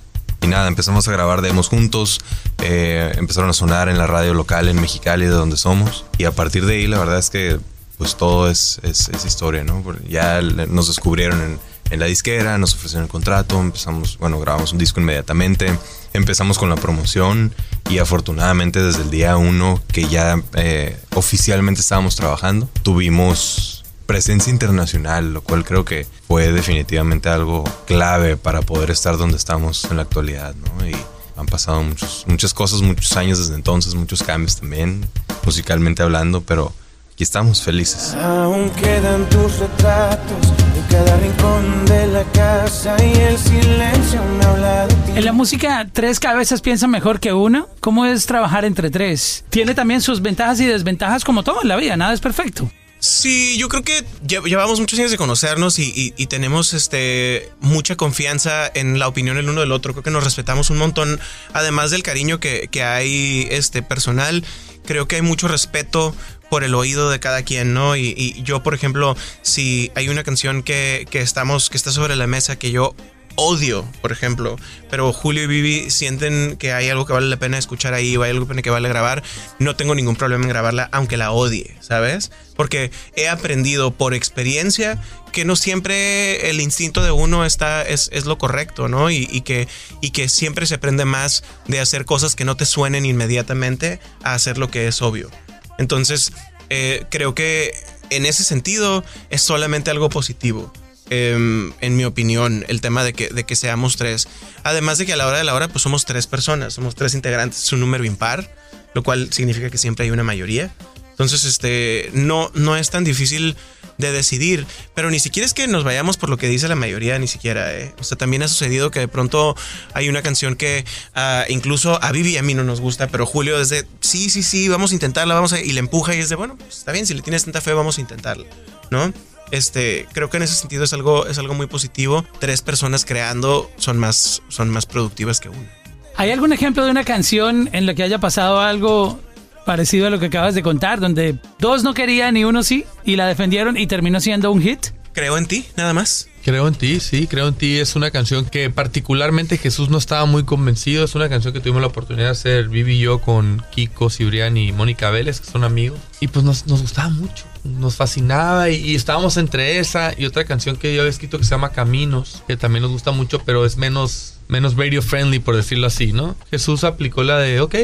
nada, 0.47 0.67
empezamos 0.67 1.07
a 1.07 1.11
grabar 1.11 1.41
demos 1.41 1.67
juntos, 1.67 2.19
empezaron 2.59 3.49
a 3.49 3.53
sonar 3.53 3.89
en 3.89 3.97
la 3.97 4.05
radio 4.05 4.35
local 4.35 4.67
en 4.67 4.79
Mexicali, 4.79 5.25
de 5.25 5.31
donde 5.31 5.57
somos. 5.57 6.05
Y 6.19 6.25
a 6.25 6.31
partir 6.31 6.67
de 6.67 6.75
ahí, 6.75 6.85
la 6.85 6.99
verdad 6.99 7.17
es 7.17 7.31
que 7.31 7.59
pues 8.01 8.15
todo 8.15 8.49
es, 8.49 8.79
es, 8.81 9.09
es 9.09 9.25
historia, 9.25 9.63
¿no? 9.63 9.83
Ya 10.09 10.41
nos 10.41 10.87
descubrieron 10.87 11.39
en, 11.39 11.59
en 11.91 11.99
la 11.99 12.07
disquera, 12.07 12.57
nos 12.57 12.73
ofrecieron 12.73 13.03
el 13.03 13.11
contrato, 13.11 13.59
empezamos, 13.59 14.17
bueno, 14.17 14.39
grabamos 14.39 14.71
un 14.71 14.79
disco 14.79 14.99
inmediatamente, 14.99 15.77
empezamos 16.11 16.57
con 16.57 16.71
la 16.71 16.77
promoción 16.77 17.53
y 17.91 17.99
afortunadamente 17.99 18.81
desde 18.81 19.03
el 19.03 19.11
día 19.11 19.37
uno 19.37 19.79
que 19.93 20.07
ya 20.07 20.41
eh, 20.55 20.97
oficialmente 21.13 21.81
estábamos 21.81 22.15
trabajando, 22.15 22.67
tuvimos 22.81 23.85
presencia 24.07 24.49
internacional, 24.49 25.31
lo 25.35 25.41
cual 25.41 25.63
creo 25.63 25.85
que 25.85 26.07
fue 26.27 26.51
definitivamente 26.51 27.29
algo 27.29 27.63
clave 27.85 28.35
para 28.35 28.63
poder 28.63 28.89
estar 28.89 29.15
donde 29.19 29.37
estamos 29.37 29.85
en 29.91 29.97
la 29.97 30.01
actualidad, 30.01 30.55
¿no? 30.55 30.87
Y 30.87 30.95
han 31.37 31.45
pasado 31.45 31.83
muchos, 31.83 32.25
muchas 32.25 32.55
cosas, 32.55 32.81
muchos 32.81 33.15
años 33.15 33.37
desde 33.37 33.53
entonces, 33.53 33.93
muchos 33.93 34.23
cambios 34.23 34.59
también, 34.59 35.07
musicalmente 35.45 36.01
hablando, 36.01 36.41
pero 36.41 36.73
aquí 37.21 37.25
estamos 37.25 37.61
felices. 37.61 38.15
Aún 38.15 38.71
quedan 38.71 39.29
tus 39.29 39.59
retratos 39.59 40.47
en 40.75 40.81
cada 40.89 41.17
rincón 41.17 41.85
de 41.85 42.07
la 42.07 42.23
casa 42.31 42.95
y 42.99 43.13
el 43.13 43.37
silencio 43.37 44.19
me 44.39 44.43
habla 44.43 44.87
de 44.87 44.95
ti. 44.95 45.11
En 45.17 45.25
la 45.25 45.31
música, 45.31 45.87
tres 45.93 46.19
cabezas 46.19 46.61
piensan 46.61 46.89
mejor 46.89 47.19
que 47.19 47.31
una. 47.31 47.67
¿Cómo 47.79 48.07
es 48.07 48.25
trabajar 48.25 48.65
entre 48.65 48.89
tres? 48.89 49.45
Tiene 49.51 49.75
también 49.75 50.01
sus 50.01 50.23
ventajas 50.23 50.59
y 50.61 50.65
desventajas 50.65 51.23
como 51.23 51.43
todo 51.43 51.61
en 51.61 51.67
la 51.67 51.75
vida, 51.75 51.95
nada 51.95 52.11
es 52.11 52.19
perfecto. 52.21 52.71
Sí, 52.97 53.55
yo 53.59 53.67
creo 53.69 53.83
que 53.83 54.03
lle- 54.25 54.43
llevamos 54.47 54.79
muchos 54.79 54.97
años 54.97 55.11
de 55.11 55.17
conocernos 55.17 55.77
y, 55.77 55.91
y- 55.95 56.13
y 56.17 56.25
tenemos 56.25 56.73
este 56.73 57.51
mucha 57.59 57.95
confianza 57.97 58.65
en 58.73 58.97
la 58.97 59.07
opinión 59.07 59.37
el 59.37 59.47
uno 59.47 59.59
del 59.61 59.71
otro. 59.73 59.93
Creo 59.93 60.03
que 60.03 60.09
nos 60.11 60.23
respetamos 60.23 60.71
un 60.71 60.79
montón. 60.79 61.19
Además 61.53 61.91
del 61.91 62.01
cariño 62.01 62.39
que, 62.39 62.67
que 62.71 62.83
hay 62.83 63.47
este 63.51 63.83
personal, 63.83 64.43
creo 64.87 65.07
que 65.07 65.17
hay 65.17 65.21
mucho 65.21 65.47
respeto 65.47 66.15
por 66.51 66.65
el 66.65 66.75
oído 66.75 67.09
de 67.09 67.21
cada 67.21 67.43
quien, 67.43 67.73
¿no? 67.73 67.95
Y, 67.95 68.41
yo, 68.43 68.61
por 68.61 68.73
ejemplo, 68.73 69.15
si 69.41 69.89
hay 69.95 70.09
una 70.09 70.25
canción 70.25 70.63
que, 70.63 71.07
estamos, 71.13 71.69
que 71.69 71.77
está 71.77 71.91
sobre 71.91 72.17
la 72.17 72.27
mesa 72.27 72.59
que 72.59 72.71
yo 72.71 72.93
odio, 73.35 73.89
por 74.01 74.11
ejemplo, 74.11 74.57
pero 74.89 75.13
Julio 75.13 75.43
y 75.43 75.47
Vivi 75.47 75.89
sienten 75.89 76.57
que 76.57 76.73
hay 76.73 76.89
algo 76.89 77.05
que 77.05 77.13
vale 77.13 77.27
la 77.27 77.37
pena 77.37 77.57
escuchar 77.57 77.93
ahí 77.93 78.17
o 78.17 78.23
hay 78.23 78.31
algo 78.31 78.45
que 78.49 78.69
vale 78.69 78.89
grabar, 78.89 79.23
no 79.59 79.77
tengo 79.77 79.95
ningún 79.95 80.17
problema 80.17 80.43
en 80.43 80.49
grabarla, 80.49 80.89
aunque 80.91 81.15
la 81.15 81.31
odie, 81.31 81.73
¿sabes? 81.79 82.31
Porque 82.57 82.91
he 83.15 83.29
aprendido 83.29 83.91
por 83.91 84.13
experiencia 84.13 85.01
que 85.31 85.45
no 85.45 85.55
siempre 85.55 86.49
el 86.49 86.59
instinto 86.59 87.01
de 87.01 87.11
uno 87.11 87.45
está, 87.45 87.81
es, 87.83 88.09
es 88.11 88.25
lo 88.25 88.37
correcto, 88.37 88.89
¿no? 88.89 89.09
Y 89.09 89.39
que, 89.39 89.69
y 90.01 90.09
que 90.09 90.27
siempre 90.27 90.65
se 90.65 90.75
aprende 90.75 91.05
más 91.05 91.45
de 91.69 91.79
hacer 91.79 92.03
cosas 92.03 92.35
que 92.35 92.43
no 92.43 92.57
te 92.57 92.65
suenen 92.65 93.05
inmediatamente 93.05 94.01
a 94.21 94.33
hacer 94.33 94.57
lo 94.57 94.69
que 94.69 94.89
es 94.89 95.01
obvio. 95.01 95.29
Entonces, 95.77 96.31
eh, 96.69 97.05
creo 97.09 97.35
que 97.35 97.73
en 98.09 98.25
ese 98.25 98.43
sentido 98.43 99.03
es 99.29 99.41
solamente 99.41 99.91
algo 99.91 100.09
positivo. 100.09 100.71
em, 101.13 101.73
en 101.81 101.97
mi 101.97 102.05
opinión, 102.05 102.63
el 102.69 102.79
tema 102.79 103.03
de 103.03 103.11
que, 103.11 103.27
de 103.27 103.43
que 103.43 103.57
seamos 103.57 103.97
tres. 103.97 104.29
Además 104.63 104.97
de 104.97 105.05
que 105.05 105.11
a 105.11 105.17
la 105.17 105.27
hora 105.27 105.39
de 105.39 105.43
la 105.43 105.53
hora, 105.53 105.67
pues 105.67 105.81
somos 105.81 106.05
tres 106.05 106.25
personas, 106.25 106.73
somos 106.73 106.95
tres 106.95 107.15
integrantes, 107.15 107.65
es 107.65 107.73
un 107.73 107.81
número 107.81 108.05
impar, 108.05 108.49
lo 108.93 109.03
cual 109.03 109.27
significa 109.33 109.69
que 109.69 109.77
siempre 109.77 110.05
hay 110.05 110.11
una 110.11 110.23
mayoría. 110.23 110.73
Entonces, 111.21 111.45
este, 111.45 112.09
no, 112.13 112.49
no 112.55 112.75
es 112.75 112.89
tan 112.89 113.03
difícil 113.03 113.55
de 113.99 114.11
decidir, 114.11 114.65
pero 114.95 115.11
ni 115.11 115.19
siquiera 115.19 115.45
es 115.45 115.53
que 115.53 115.67
nos 115.67 115.83
vayamos 115.83 116.17
por 116.17 116.31
lo 116.31 116.37
que 116.37 116.47
dice 116.47 116.67
la 116.67 116.75
mayoría, 116.75 117.19
ni 117.19 117.27
siquiera. 117.27 117.77
¿eh? 117.77 117.93
O 117.99 118.03
sea, 118.03 118.17
también 118.17 118.41
ha 118.41 118.47
sucedido 118.47 118.89
que 118.89 119.01
de 119.01 119.07
pronto 119.07 119.55
hay 119.93 120.09
una 120.09 120.23
canción 120.23 120.55
que 120.55 120.83
ah, 121.13 121.45
incluso 121.47 122.03
a 122.03 122.11
Vivi 122.11 122.37
a 122.37 122.41
mí 122.41 122.55
no 122.55 122.63
nos 122.63 122.81
gusta, 122.81 123.07
pero 123.07 123.27
Julio 123.27 123.61
es 123.61 123.69
de, 123.69 123.85
sí, 123.99 124.31
sí, 124.31 124.41
sí, 124.41 124.67
vamos 124.67 124.89
a 124.89 124.93
intentarla, 124.95 125.35
vamos 125.35 125.53
a, 125.53 125.61
y 125.61 125.71
le 125.73 125.79
empuja 125.79 126.15
y 126.15 126.19
es 126.19 126.29
de, 126.29 126.35
bueno, 126.35 126.57
pues 126.57 126.79
está 126.79 126.91
bien, 126.91 127.05
si 127.05 127.13
le 127.13 127.21
tienes 127.21 127.43
tanta 127.43 127.61
fe, 127.61 127.73
vamos 127.73 127.99
a 127.99 128.01
intentarla, 128.01 128.47
¿no? 128.89 129.13
Este, 129.51 130.07
creo 130.13 130.31
que 130.31 130.37
en 130.37 130.43
ese 130.43 130.55
sentido 130.55 130.85
es 130.85 130.93
algo, 130.93 131.27
es 131.27 131.37
algo 131.37 131.53
muy 131.53 131.67
positivo. 131.67 132.25
Tres 132.39 132.63
personas 132.63 133.05
creando 133.05 133.69
son 133.77 133.99
más, 133.99 134.41
son 134.47 134.69
más 134.69 134.87
productivas 134.87 135.39
que 135.39 135.49
una. 135.49 135.69
¿Hay 136.15 136.31
algún 136.31 136.51
ejemplo 136.51 136.83
de 136.83 136.89
una 136.89 137.03
canción 137.03 137.69
en 137.73 137.85
la 137.85 137.93
que 137.93 138.01
haya 138.03 138.19
pasado 138.19 138.59
algo 138.59 139.19
parecido 139.65 140.07
a 140.07 140.09
lo 140.09 140.19
que 140.19 140.27
acabas 140.27 140.55
de 140.55 140.63
contar, 140.63 140.99
donde 140.99 141.37
dos 141.59 141.83
no 141.83 141.93
querían 141.93 142.37
y 142.37 142.45
uno 142.45 142.63
sí, 142.63 142.85
y 143.05 143.15
la 143.15 143.27
defendieron 143.27 143.77
y 143.77 143.87
terminó 143.87 144.19
siendo 144.19 144.51
un 144.51 144.61
hit? 144.61 144.87
Creo 145.13 145.37
en 145.37 145.45
ti, 145.45 145.65
nada 145.75 145.93
más. 145.93 146.27
Creo 146.43 146.67
en 146.67 146.73
ti, 146.73 146.99
sí, 146.99 147.27
creo 147.27 147.47
en 147.49 147.53
ti. 147.53 147.77
Es 147.77 147.95
una 147.95 148.11
canción 148.11 148.45
que 148.45 148.69
particularmente 148.69 149.57
Jesús 149.57 149.89
no 149.89 149.97
estaba 149.97 150.25
muy 150.25 150.43
convencido. 150.43 151.03
Es 151.03 151.15
una 151.15 151.29
canción 151.29 151.53
que 151.53 151.59
tuvimos 151.59 151.81
la 151.81 151.87
oportunidad 151.87 152.27
de 152.27 152.31
hacer 152.31 152.69
Vivi 152.69 152.95
y 152.95 152.99
yo 152.99 153.19
con 153.19 153.63
Kiko, 153.71 154.09
Cibrián 154.09 154.57
y 154.57 154.71
Mónica 154.71 155.11
Vélez, 155.11 155.41
que 155.41 155.51
son 155.51 155.63
amigos. 155.63 155.99
Y 156.19 156.27
pues 156.27 156.45
nos, 156.45 156.65
nos 156.65 156.81
gustaba 156.81 157.09
mucho, 157.09 157.43
nos 157.63 157.95
fascinaba 157.95 158.69
y, 158.69 158.77
y 158.77 158.95
estábamos 158.95 159.37
entre 159.37 159.79
esa 159.79 160.13
y 160.17 160.25
otra 160.25 160.45
canción 160.45 160.77
que 160.77 160.95
yo 160.95 161.01
había 161.01 161.11
escrito 161.11 161.37
que 161.37 161.43
se 161.43 161.51
llama 161.51 161.71
Caminos, 161.71 162.43
que 162.47 162.57
también 162.57 162.81
nos 162.81 162.91
gusta 162.91 163.11
mucho, 163.11 163.39
pero 163.45 163.65
es 163.65 163.77
menos, 163.77 164.35
menos 164.47 164.75
radio 164.75 165.01
friendly, 165.01 165.39
por 165.39 165.55
decirlo 165.55 165.87
así, 165.87 166.13
¿no? 166.13 166.35
Jesús 166.49 166.83
aplicó 166.83 167.23
la 167.23 167.37
de, 167.37 167.59
ok, 167.59 167.75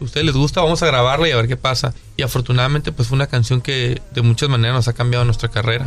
ustedes 0.00 0.26
les 0.26 0.34
gusta, 0.34 0.62
vamos 0.62 0.82
a 0.82 0.86
grabarla 0.86 1.28
y 1.28 1.32
a 1.32 1.36
ver 1.36 1.48
qué 1.48 1.56
pasa. 1.56 1.94
Y 2.16 2.22
afortunadamente 2.22 2.92
pues 2.92 3.08
fue 3.08 3.16
una 3.16 3.26
canción 3.26 3.60
que 3.60 4.00
de 4.12 4.22
muchas 4.22 4.48
maneras 4.48 4.76
nos 4.76 4.88
ha 4.88 4.92
cambiado 4.92 5.24
nuestra 5.24 5.48
carrera. 5.48 5.86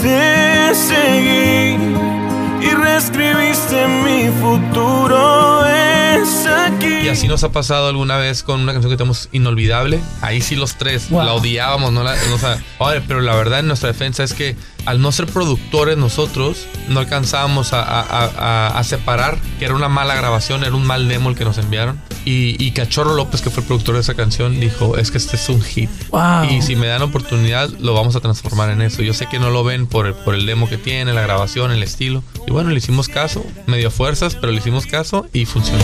Te 0.00 0.74
seguí 0.74 2.23
y 2.64 2.70
reescribiste 2.70 3.86
mi 3.86 4.28
futuro. 4.40 5.64
Es 5.66 6.46
aquí. 6.46 6.86
Y 7.04 7.08
así 7.08 7.28
nos 7.28 7.44
ha 7.44 7.50
pasado 7.52 7.88
alguna 7.88 8.16
vez 8.16 8.42
con 8.42 8.60
una 8.60 8.72
canción 8.72 8.90
que 8.90 8.96
tenemos 8.96 9.28
inolvidable. 9.32 10.00
Ahí 10.22 10.40
sí 10.40 10.56
los 10.56 10.76
tres 10.76 11.10
Wow. 11.10 11.24
la 11.24 11.34
odiábamos, 11.34 11.92
no 11.92 12.02
la, 12.02 12.14
no, 12.28 12.34
o 12.36 12.38
sea, 12.38 12.58
oye, 12.78 13.00
pero 13.06 13.20
la 13.20 13.34
verdad 13.34 13.60
en 13.60 13.66
nuestra 13.66 13.88
defensa 13.88 14.22
es 14.24 14.32
que 14.32 14.56
al 14.86 15.00
no 15.00 15.12
ser 15.12 15.26
productores 15.26 15.96
nosotros, 15.96 16.66
no 16.88 17.00
alcanzábamos 17.00 17.72
a, 17.72 17.82
a- 17.82 18.02
a- 18.38 18.78
a 18.78 18.84
separar 18.84 19.38
que 19.58 19.64
era 19.64 19.74
una 19.74 19.88
mala 19.88 20.14
grabación, 20.14 20.62
era 20.62 20.74
un 20.74 20.86
mal 20.86 21.08
demo 21.08 21.30
el 21.30 21.36
que 21.36 21.44
nos 21.44 21.58
enviaron. 21.58 22.00
Y, 22.26 22.56
y 22.62 22.70
Cachorro 22.72 23.14
López, 23.14 23.42
que 23.42 23.50
fue 23.50 23.62
el 23.62 23.66
productor 23.66 23.96
de 23.96 24.00
esa 24.02 24.14
canción, 24.14 24.58
dijo, 24.60 24.96
es 24.96 25.10
que 25.10 25.18
este 25.18 25.36
es 25.36 25.48
un 25.50 25.60
hit. 25.62 25.90
Wow. 26.10 26.44
Y 26.50 26.62
si 26.62 26.74
me 26.76 26.86
dan 26.86 27.02
oportunidad, 27.02 27.68
lo 27.80 27.92
vamos 27.92 28.16
a 28.16 28.20
transformar 28.20 28.70
en 28.70 28.80
eso. 28.82 29.02
Yo 29.02 29.12
sé 29.12 29.26
que 29.26 29.38
no 29.38 29.50
lo 29.50 29.62
ven 29.64 29.86
por 29.86 30.06
el, 30.06 30.14
por 30.14 30.34
el 30.34 30.46
demo 30.46 30.68
que 30.68 30.78
tiene, 30.78 31.12
la 31.12 31.20
grabación, 31.22 31.70
el 31.70 31.82
estilo. 31.82 32.22
Y 32.46 32.50
bueno, 32.54 32.70
le 32.70 32.76
hicimos 32.76 33.08
caso, 33.08 33.44
medio 33.66 33.90
fuerzas, 33.90 34.36
pero 34.36 34.52
le 34.52 34.58
hicimos 34.58 34.86
caso 34.86 35.26
y 35.32 35.44
funcionó. 35.44 35.82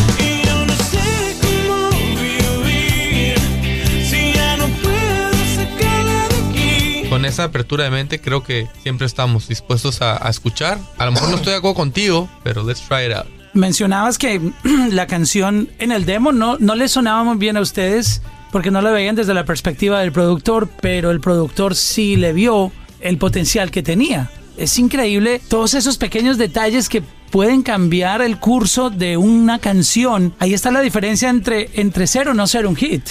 Con 7.08 7.24
esa 7.24 7.42
apertura 7.42 7.82
de 7.82 7.90
mente 7.90 8.20
creo 8.20 8.44
que 8.44 8.68
siempre 8.84 9.08
estamos 9.08 9.48
dispuestos 9.48 10.00
a, 10.00 10.24
a 10.24 10.30
escuchar. 10.30 10.78
A 10.96 11.06
lo 11.06 11.10
mejor 11.10 11.30
no 11.30 11.36
estoy 11.38 11.54
de 11.54 11.58
acuerdo 11.58 11.74
contigo, 11.74 12.30
pero 12.44 12.62
let's 12.62 12.80
try 12.86 13.06
it 13.06 13.16
out. 13.16 13.26
Mencionabas 13.52 14.16
que 14.16 14.40
la 14.92 15.08
canción 15.08 15.70
en 15.80 15.90
el 15.90 16.06
demo 16.06 16.30
no, 16.30 16.56
no 16.60 16.76
le 16.76 16.86
sonaba 16.86 17.24
muy 17.24 17.36
bien 17.36 17.56
a 17.56 17.62
ustedes 17.62 18.22
porque 18.52 18.70
no 18.70 18.80
la 18.80 18.92
veían 18.92 19.16
desde 19.16 19.34
la 19.34 19.44
perspectiva 19.44 19.98
del 19.98 20.12
productor, 20.12 20.68
pero 20.80 21.10
el 21.10 21.18
productor 21.18 21.74
sí 21.74 22.14
le 22.14 22.32
vio 22.32 22.70
el 23.00 23.18
potencial 23.18 23.72
que 23.72 23.82
tenía. 23.82 24.30
Es 24.60 24.78
increíble 24.78 25.40
todos 25.48 25.72
esos 25.72 25.96
pequeños 25.96 26.36
detalles 26.36 26.90
que 26.90 27.02
pueden 27.30 27.62
cambiar 27.62 28.20
el 28.20 28.38
curso 28.38 28.90
de 28.90 29.16
una 29.16 29.58
canción. 29.58 30.34
Ahí 30.38 30.52
está 30.52 30.70
la 30.70 30.82
diferencia 30.82 31.30
entre, 31.30 31.70
entre 31.80 32.06
ser 32.06 32.28
o 32.28 32.34
no 32.34 32.46
ser 32.46 32.66
un 32.66 32.76
hit. 32.76 33.02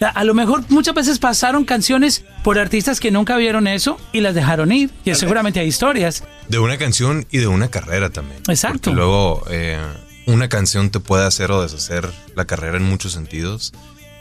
A 0.00 0.24
lo 0.24 0.34
mejor 0.34 0.64
muchas 0.68 0.96
veces 0.96 1.20
pasaron 1.20 1.64
canciones 1.64 2.24
por 2.42 2.58
artistas 2.58 2.98
que 2.98 3.12
nunca 3.12 3.36
vieron 3.36 3.68
eso 3.68 3.98
y 4.12 4.20
las 4.20 4.34
dejaron 4.34 4.72
ir. 4.72 4.90
Y 5.04 5.14
seguramente 5.14 5.60
hay 5.60 5.68
historias. 5.68 6.24
De 6.48 6.58
una 6.58 6.76
canción 6.76 7.24
y 7.30 7.38
de 7.38 7.46
una 7.46 7.68
carrera 7.68 8.10
también. 8.10 8.40
Exacto. 8.48 8.90
Porque 8.90 8.96
luego 8.96 9.44
eh, 9.48 9.78
una 10.26 10.48
canción 10.48 10.90
te 10.90 10.98
puede 10.98 11.24
hacer 11.24 11.52
o 11.52 11.62
deshacer 11.62 12.10
la 12.34 12.46
carrera 12.46 12.78
en 12.78 12.82
muchos 12.82 13.12
sentidos. 13.12 13.72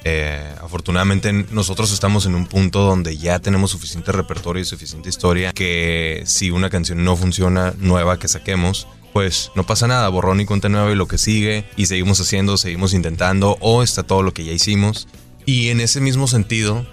Eh, 0.08 0.56
afortunadamente 0.62 1.34
nosotros 1.34 1.92
estamos 1.92 2.28
en 2.28 2.36
un 2.36 2.46
punto 2.46 2.82
donde 2.82 3.18
ya 3.18 3.40
tenemos 3.40 3.72
suficiente 3.72 4.12
repertorio 4.12 4.62
y 4.62 4.66
suficiente 4.66 5.10
historia 5.10 5.52
que 5.52 6.22
si 6.28 6.52
una 6.52 6.70
canción 6.70 7.04
no 7.04 7.18
funciona 7.18 7.74
nueva 7.80 8.20
que 8.20 8.28
saquemos, 8.28 8.88
pues 9.14 9.52
no 9.56 9.66
pasa 9.66 9.88
nada, 9.88 10.08
borrón 10.10 10.40
y 10.40 10.46
cuenta 10.46 10.70
nueva 10.70 10.92
y 10.92 10.96
lo 10.96 11.08
que 11.08 11.18
sigue 11.18 11.66
y 11.76 11.88
seguimos 11.88 12.22
haciendo, 12.22 12.56
seguimos 12.58 12.94
intentando 12.94 13.58
o 13.62 13.82
está 13.82 14.04
todo 14.04 14.22
lo 14.22 14.32
que 14.32 14.46
ya 14.46 14.52
hicimos. 14.52 15.08
Y 15.44 15.70
en 15.70 15.82
ese 15.82 16.02
mismo 16.02 16.28
sentido, 16.28 16.86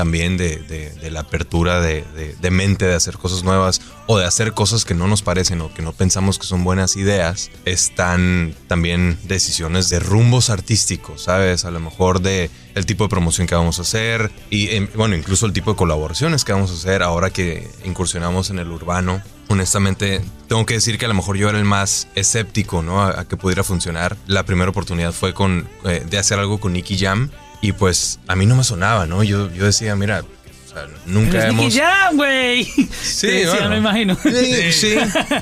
también 0.00 0.38
de, 0.38 0.56
de- 0.56 1.10
la 1.10 1.20
apertura 1.20 1.82
de, 1.82 2.06
de- 2.40 2.50
mente 2.50 2.86
de 2.86 2.94
hacer 2.94 3.18
cosas 3.18 3.42
nuevas 3.44 3.82
o 4.06 4.16
de 4.16 4.24
hacer 4.24 4.54
cosas 4.54 4.86
que 4.86 4.94
no 4.94 5.06
nos 5.06 5.20
parecen 5.20 5.60
o 5.60 5.74
que 5.74 5.82
no 5.82 5.92
pensamos 5.92 6.38
que 6.38 6.46
son 6.46 6.64
buenas 6.64 6.96
ideas, 6.96 7.50
están 7.66 8.54
también 8.66 9.18
decisiones 9.24 9.90
de 9.90 10.00
rumbos 10.00 10.48
artísticos, 10.48 11.24
¿sabes? 11.24 11.66
A 11.66 11.70
lo 11.70 11.80
mejor 11.80 12.22
de 12.22 12.48
el 12.74 12.86
tipo 12.86 13.04
de 13.04 13.10
promoción 13.10 13.46
que 13.46 13.54
vamos 13.54 13.78
a 13.78 13.82
hacer 13.82 14.30
y 14.48 14.70
em, 14.70 14.88
bueno, 14.94 15.16
incluso 15.16 15.44
el 15.44 15.52
tipo 15.52 15.72
de 15.72 15.76
colaboraciones 15.76 16.44
que 16.46 16.52
vamos 16.54 16.70
a 16.70 16.74
hacer 16.74 17.02
ahora 17.02 17.28
que 17.28 17.68
incursionamos 17.84 18.48
en 18.48 18.58
el 18.58 18.68
urbano. 18.70 19.20
Honestamente, 19.48 20.22
tengo 20.48 20.64
que 20.64 20.74
decir 20.74 20.96
que 20.96 21.04
a 21.04 21.08
lo 21.08 21.14
mejor 21.14 21.36
yo 21.36 21.50
era 21.50 21.58
el 21.58 21.64
más 21.66 22.08
escéptico, 22.14 22.80
¿no? 22.82 23.02
A, 23.02 23.20
a 23.20 23.24
que 23.28 23.36
pudiera 23.36 23.64
funcionar. 23.64 24.16
La 24.26 24.44
primera 24.44 24.70
oportunidad 24.70 25.12
fue 25.12 25.34
con 25.34 25.68
eh, 25.84 26.04
de 26.08 26.18
hacer 26.18 26.38
algo 26.38 26.58
con 26.58 26.72
Nicky 26.72 26.96
Jam 26.98 27.30
y 27.60 27.72
pues 27.72 28.18
a 28.28 28.36
mí 28.36 28.46
no 28.46 28.56
me 28.56 28.64
sonaba, 28.64 29.06
¿no? 29.06 29.22
Yo, 29.22 29.52
yo 29.52 29.64
decía, 29.66 29.94
mira, 29.96 30.22
o 30.22 30.72
sea, 30.72 30.86
nunca 31.06 31.32
Pero 31.32 31.50
hemos... 31.50 31.74
Jam, 31.76 32.16
güey. 32.16 32.64
Sí, 32.64 33.26
Te 33.26 33.26
decía, 33.32 33.50
bueno. 33.52 33.70
me 33.70 33.76
imagino. 33.78 34.16
Sí, 34.22 34.72
sí, 34.72 34.94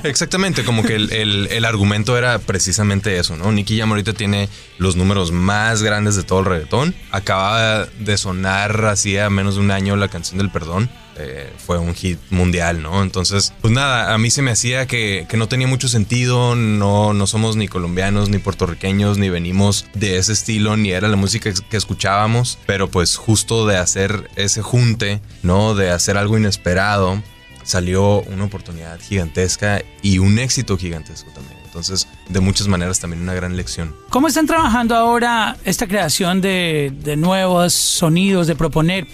exactamente. 0.03 0.63
Como 0.63 0.83
que 0.83 0.95
el, 0.95 1.11
el- 1.13 1.47
el 1.51 1.65
argumento 1.65 2.17
era 2.17 2.39
precisamente 2.39 3.17
eso, 3.17 3.37
¿no? 3.37 3.51
Nicky 3.51 3.77
Jam 3.77 3.89
ahorita 3.91 4.13
tiene 4.13 4.49
los 4.79 4.95
números 4.95 5.31
más 5.31 5.83
grandes 5.83 6.15
de 6.15 6.23
todo 6.23 6.39
el 6.39 6.45
reggaetón. 6.45 6.95
Acababa 7.11 7.85
de 7.99 8.17
sonar 8.17 8.85
hacía 8.87 9.29
menos 9.29 9.55
de 9.55 9.61
un 9.61 9.71
año 9.71 9.95
la 9.95 10.07
canción 10.07 10.39
del 10.39 10.49
perdón. 10.49 10.89
Eh, 11.19 11.51
fue 11.57 11.77
un 11.77 11.93
hit 11.93 12.17
mundial, 12.29 12.81
¿no? 12.81 13.03
Entonces, 13.03 13.53
pues 13.61 13.73
nada, 13.73 14.13
a 14.13 14.17
mí 14.17 14.31
se 14.31 14.41
me 14.41 14.51
hacía 14.51 14.87
que, 14.87 15.25
que 15.27 15.37
no 15.37 15.47
tenía 15.47 15.67
mucho 15.67 15.87
sentido. 15.87 16.55
No, 16.55 17.13
no 17.13 17.27
somos 17.27 17.55
ni 17.55 17.67
colombianos, 17.67 18.29
ni 18.29 18.37
puertorriqueños, 18.37 19.17
ni 19.17 19.29
venimos 19.29 19.85
de 19.93 20.17
ese 20.17 20.33
estilo, 20.33 20.77
ni 20.77 20.91
era 20.91 21.07
la 21.09 21.17
música 21.17 21.51
que 21.69 21.77
escuchábamos. 21.77 22.57
Pero 22.65 22.89
pues 22.89 23.17
justo 23.17 23.67
de 23.67 23.77
hacer 23.77 24.29
ese 24.35 24.61
junte, 24.61 25.21
¿no? 25.43 25.75
De 25.75 25.91
hacer 25.91 26.17
algo 26.17 26.37
inesperado 26.37 27.21
salió 27.63 28.21
una 28.21 28.45
oportunidad 28.45 28.99
gigantesca 28.99 29.83
y 30.01 30.17
un 30.17 30.39
éxito 30.39 30.75
gigantesco 30.77 31.29
también. 31.31 31.59
Entonces, 31.65 32.07
de 32.27 32.39
muchas 32.39 32.67
maneras 32.67 32.99
también 32.99 33.21
una 33.21 33.35
gran 33.35 33.55
lección. 33.55 33.95
¿Cómo 34.09 34.27
están 34.27 34.47
trabajando 34.47 34.95
ahora 34.95 35.55
esta 35.65 35.85
creación 35.85 36.41
de, 36.41 36.91
de 37.03 37.15
nuevos 37.15 37.73
sonidos, 37.73 38.47
de 38.47 38.55
proponer? 38.55 39.07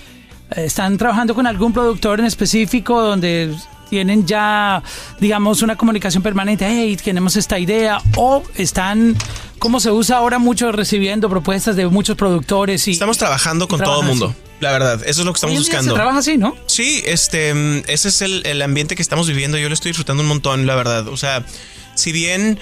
¿Están 0.51 0.97
trabajando 0.97 1.33
con 1.33 1.47
algún 1.47 1.73
productor 1.73 2.19
en 2.19 2.25
específico 2.25 3.01
donde 3.01 3.55
tienen 3.89 4.25
ya, 4.25 4.83
digamos, 5.19 5.61
una 5.61 5.75
comunicación 5.75 6.21
permanente? 6.21 6.65
Hey, 6.67 6.97
tenemos 7.03 7.35
esta 7.35 7.57
idea. 7.57 7.99
¿O 8.15 8.43
están, 8.55 9.15
como 9.59 9.79
se 9.79 9.91
usa 9.91 10.17
ahora 10.17 10.37
mucho, 10.39 10.71
recibiendo 10.71 11.29
propuestas 11.29 11.75
de 11.75 11.87
muchos 11.87 12.15
productores? 12.15 12.87
y 12.87 12.91
Estamos 12.91 13.17
trabajando 13.17 13.67
con 13.67 13.81
todo 13.81 14.01
el 14.01 14.07
mundo. 14.07 14.35
La 14.59 14.71
verdad, 14.71 15.01
eso 15.05 15.21
es 15.21 15.25
lo 15.25 15.33
que 15.33 15.37
estamos 15.37 15.57
buscando. 15.57 15.91
Se 15.91 15.95
trabaja 15.95 16.19
así, 16.19 16.37
¿no? 16.37 16.55
Sí, 16.67 17.03
este, 17.05 17.51
ese 17.91 18.07
es 18.07 18.21
el, 18.21 18.45
el 18.45 18.61
ambiente 18.61 18.95
que 18.95 19.01
estamos 19.01 19.27
viviendo. 19.27 19.57
Yo 19.57 19.67
lo 19.67 19.73
estoy 19.73 19.89
disfrutando 19.89 20.23
un 20.23 20.29
montón, 20.29 20.65
la 20.65 20.75
verdad. 20.75 21.07
O 21.09 21.17
sea, 21.17 21.45
si 21.95 22.11
bien 22.11 22.57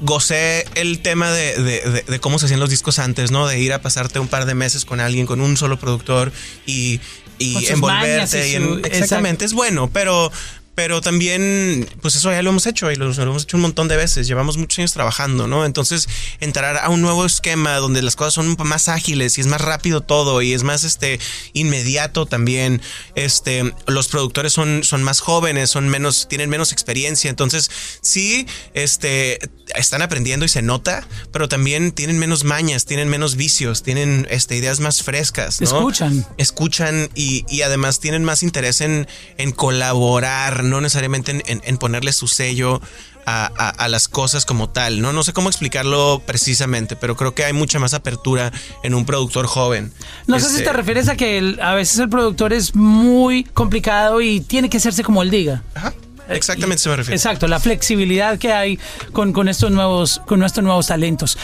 gocé 0.00 0.64
el 0.74 1.00
tema 1.00 1.30
de, 1.30 1.54
de- 1.62 1.80
de- 1.90 2.02
de 2.02 2.20
cómo 2.20 2.38
se 2.38 2.46
hacían 2.46 2.60
los 2.60 2.70
discos 2.70 2.98
antes, 2.98 3.30
¿no? 3.30 3.46
De 3.46 3.58
ir 3.58 3.72
a 3.72 3.80
pasarte 3.82 4.18
un 4.18 4.28
par 4.28 4.44
de 4.46 4.54
meses 4.54 4.84
con 4.84 5.00
alguien, 5.00 5.26
con 5.26 5.40
un 5.40 5.56
solo 5.56 5.78
productor 5.78 6.32
y, 6.66 7.00
y 7.38 7.54
envolverte. 7.74 8.48
y 8.48 8.52
y 8.52 8.54
en- 8.56 8.62
exactamente, 8.84 9.44
es 9.44 9.52
bueno, 9.52 9.88
pero... 9.92 10.30
Pero 10.76 11.00
también, 11.00 11.88
pues 12.02 12.14
eso 12.16 12.30
ya 12.30 12.42
lo 12.42 12.50
hemos 12.50 12.66
hecho 12.66 12.92
y 12.92 12.96
lo, 12.96 13.12
lo 13.12 13.22
hemos 13.22 13.44
hecho 13.44 13.56
un 13.56 13.62
montón 13.62 13.88
de 13.88 13.96
veces. 13.96 14.26
Llevamos 14.28 14.58
muchos 14.58 14.78
años 14.78 14.92
trabajando, 14.92 15.48
¿no? 15.48 15.64
Entonces, 15.64 16.06
entrar 16.38 16.76
a 16.76 16.90
un 16.90 17.00
nuevo 17.00 17.24
esquema 17.24 17.76
donde 17.76 18.02
las 18.02 18.14
cosas 18.14 18.34
son 18.34 18.54
más 18.62 18.88
ágiles 18.88 19.38
y 19.38 19.40
es 19.40 19.46
más 19.46 19.62
rápido 19.62 20.02
todo 20.02 20.42
y 20.42 20.52
es 20.52 20.64
más 20.64 20.84
este 20.84 21.18
inmediato 21.54 22.26
también. 22.26 22.82
Este, 23.14 23.74
los 23.86 24.08
productores 24.08 24.52
son, 24.52 24.84
son 24.84 25.02
más 25.02 25.20
jóvenes, 25.20 25.70
son 25.70 25.88
menos, 25.88 26.28
tienen 26.28 26.50
menos 26.50 26.72
experiencia. 26.72 27.30
Entonces, 27.30 27.70
sí, 28.02 28.46
este, 28.74 29.38
están 29.74 30.02
aprendiendo 30.02 30.44
y 30.44 30.48
se 30.48 30.60
nota, 30.60 31.08
pero 31.32 31.48
también 31.48 31.92
tienen 31.92 32.18
menos 32.18 32.44
mañas, 32.44 32.84
tienen 32.84 33.08
menos 33.08 33.36
vicios, 33.36 33.82
tienen 33.82 34.26
este, 34.30 34.56
ideas 34.56 34.80
más 34.80 35.02
frescas. 35.02 35.58
¿no? 35.62 35.66
Escuchan. 35.66 36.26
Escuchan 36.36 37.08
y, 37.14 37.46
y 37.48 37.62
además 37.62 37.98
tienen 37.98 38.24
más 38.24 38.42
interés 38.42 38.82
en, 38.82 39.08
en 39.38 39.52
colaborar, 39.52 40.65
no 40.70 40.80
necesariamente 40.80 41.32
en, 41.32 41.42
en- 41.46 41.62
en 41.64 41.78
ponerle 41.78 42.12
su 42.12 42.26
sello 42.28 42.80
a, 43.28 43.50
a- 43.56 43.70
a 43.70 43.88
las 43.88 44.06
cosas 44.08 44.44
como 44.44 44.68
tal. 44.70 45.00
¿no? 45.00 45.12
no 45.12 45.22
sé 45.24 45.32
cómo 45.32 45.48
explicarlo 45.48 46.22
precisamente, 46.24 46.94
pero 46.96 47.16
creo 47.16 47.34
que 47.34 47.44
hay 47.44 47.52
mucha 47.52 47.78
más 47.78 47.94
apertura 47.94 48.52
en 48.82 48.94
un 48.94 49.04
productor 49.04 49.46
joven. 49.46 49.92
No 50.26 50.38
sé 50.38 50.46
si 50.48 50.52
Este, 50.56 50.66
te 50.66 50.72
refieres 50.72 51.08
a 51.08 51.16
que 51.16 51.38
el- 51.38 51.60
a 51.60 51.74
veces 51.74 51.98
el 51.98 52.08
productor 52.08 52.52
es 52.52 52.74
muy 52.76 53.44
complicado 53.44 54.20
y 54.20 54.40
tiene 54.40 54.68
que 54.70 54.76
hacerse 54.76 55.02
como 55.02 55.22
él 55.22 55.30
diga. 55.30 55.62
Ajá, 55.74 55.92
exactamente 56.28 56.82
se 56.82 56.88
me 56.88 56.96
refiere. 56.96 57.16
Exacto, 57.16 57.48
la 57.48 57.58
flexibilidad 57.58 58.38
que 58.38 58.52
hay 58.52 58.78
con, 59.12 59.32
con 59.32 59.48
estos 59.48 59.70
nuevos 59.72 60.20
con 60.26 60.38
nuestros 60.38 60.64
nuevos 60.64 60.86
talentos. 60.86 61.36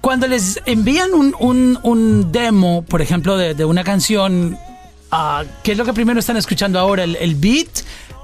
Cuando 0.00 0.26
les 0.26 0.60
envían 0.66 1.14
un, 1.14 1.34
un- 1.40 1.78
un 1.82 2.30
demo, 2.32 2.84
por 2.84 3.00
ejemplo, 3.00 3.36
de, 3.38 3.54
de 3.54 3.64
una 3.64 3.84
canción, 3.84 4.58
ah, 5.14 5.44
¿qué 5.62 5.72
es 5.72 5.78
lo 5.78 5.84
que 5.84 5.92
primero 5.92 6.20
están 6.20 6.36
escuchando 6.36 6.78
ahora? 6.78 7.04
¿El, 7.04 7.16
el 7.16 7.34
beat? 7.36 7.68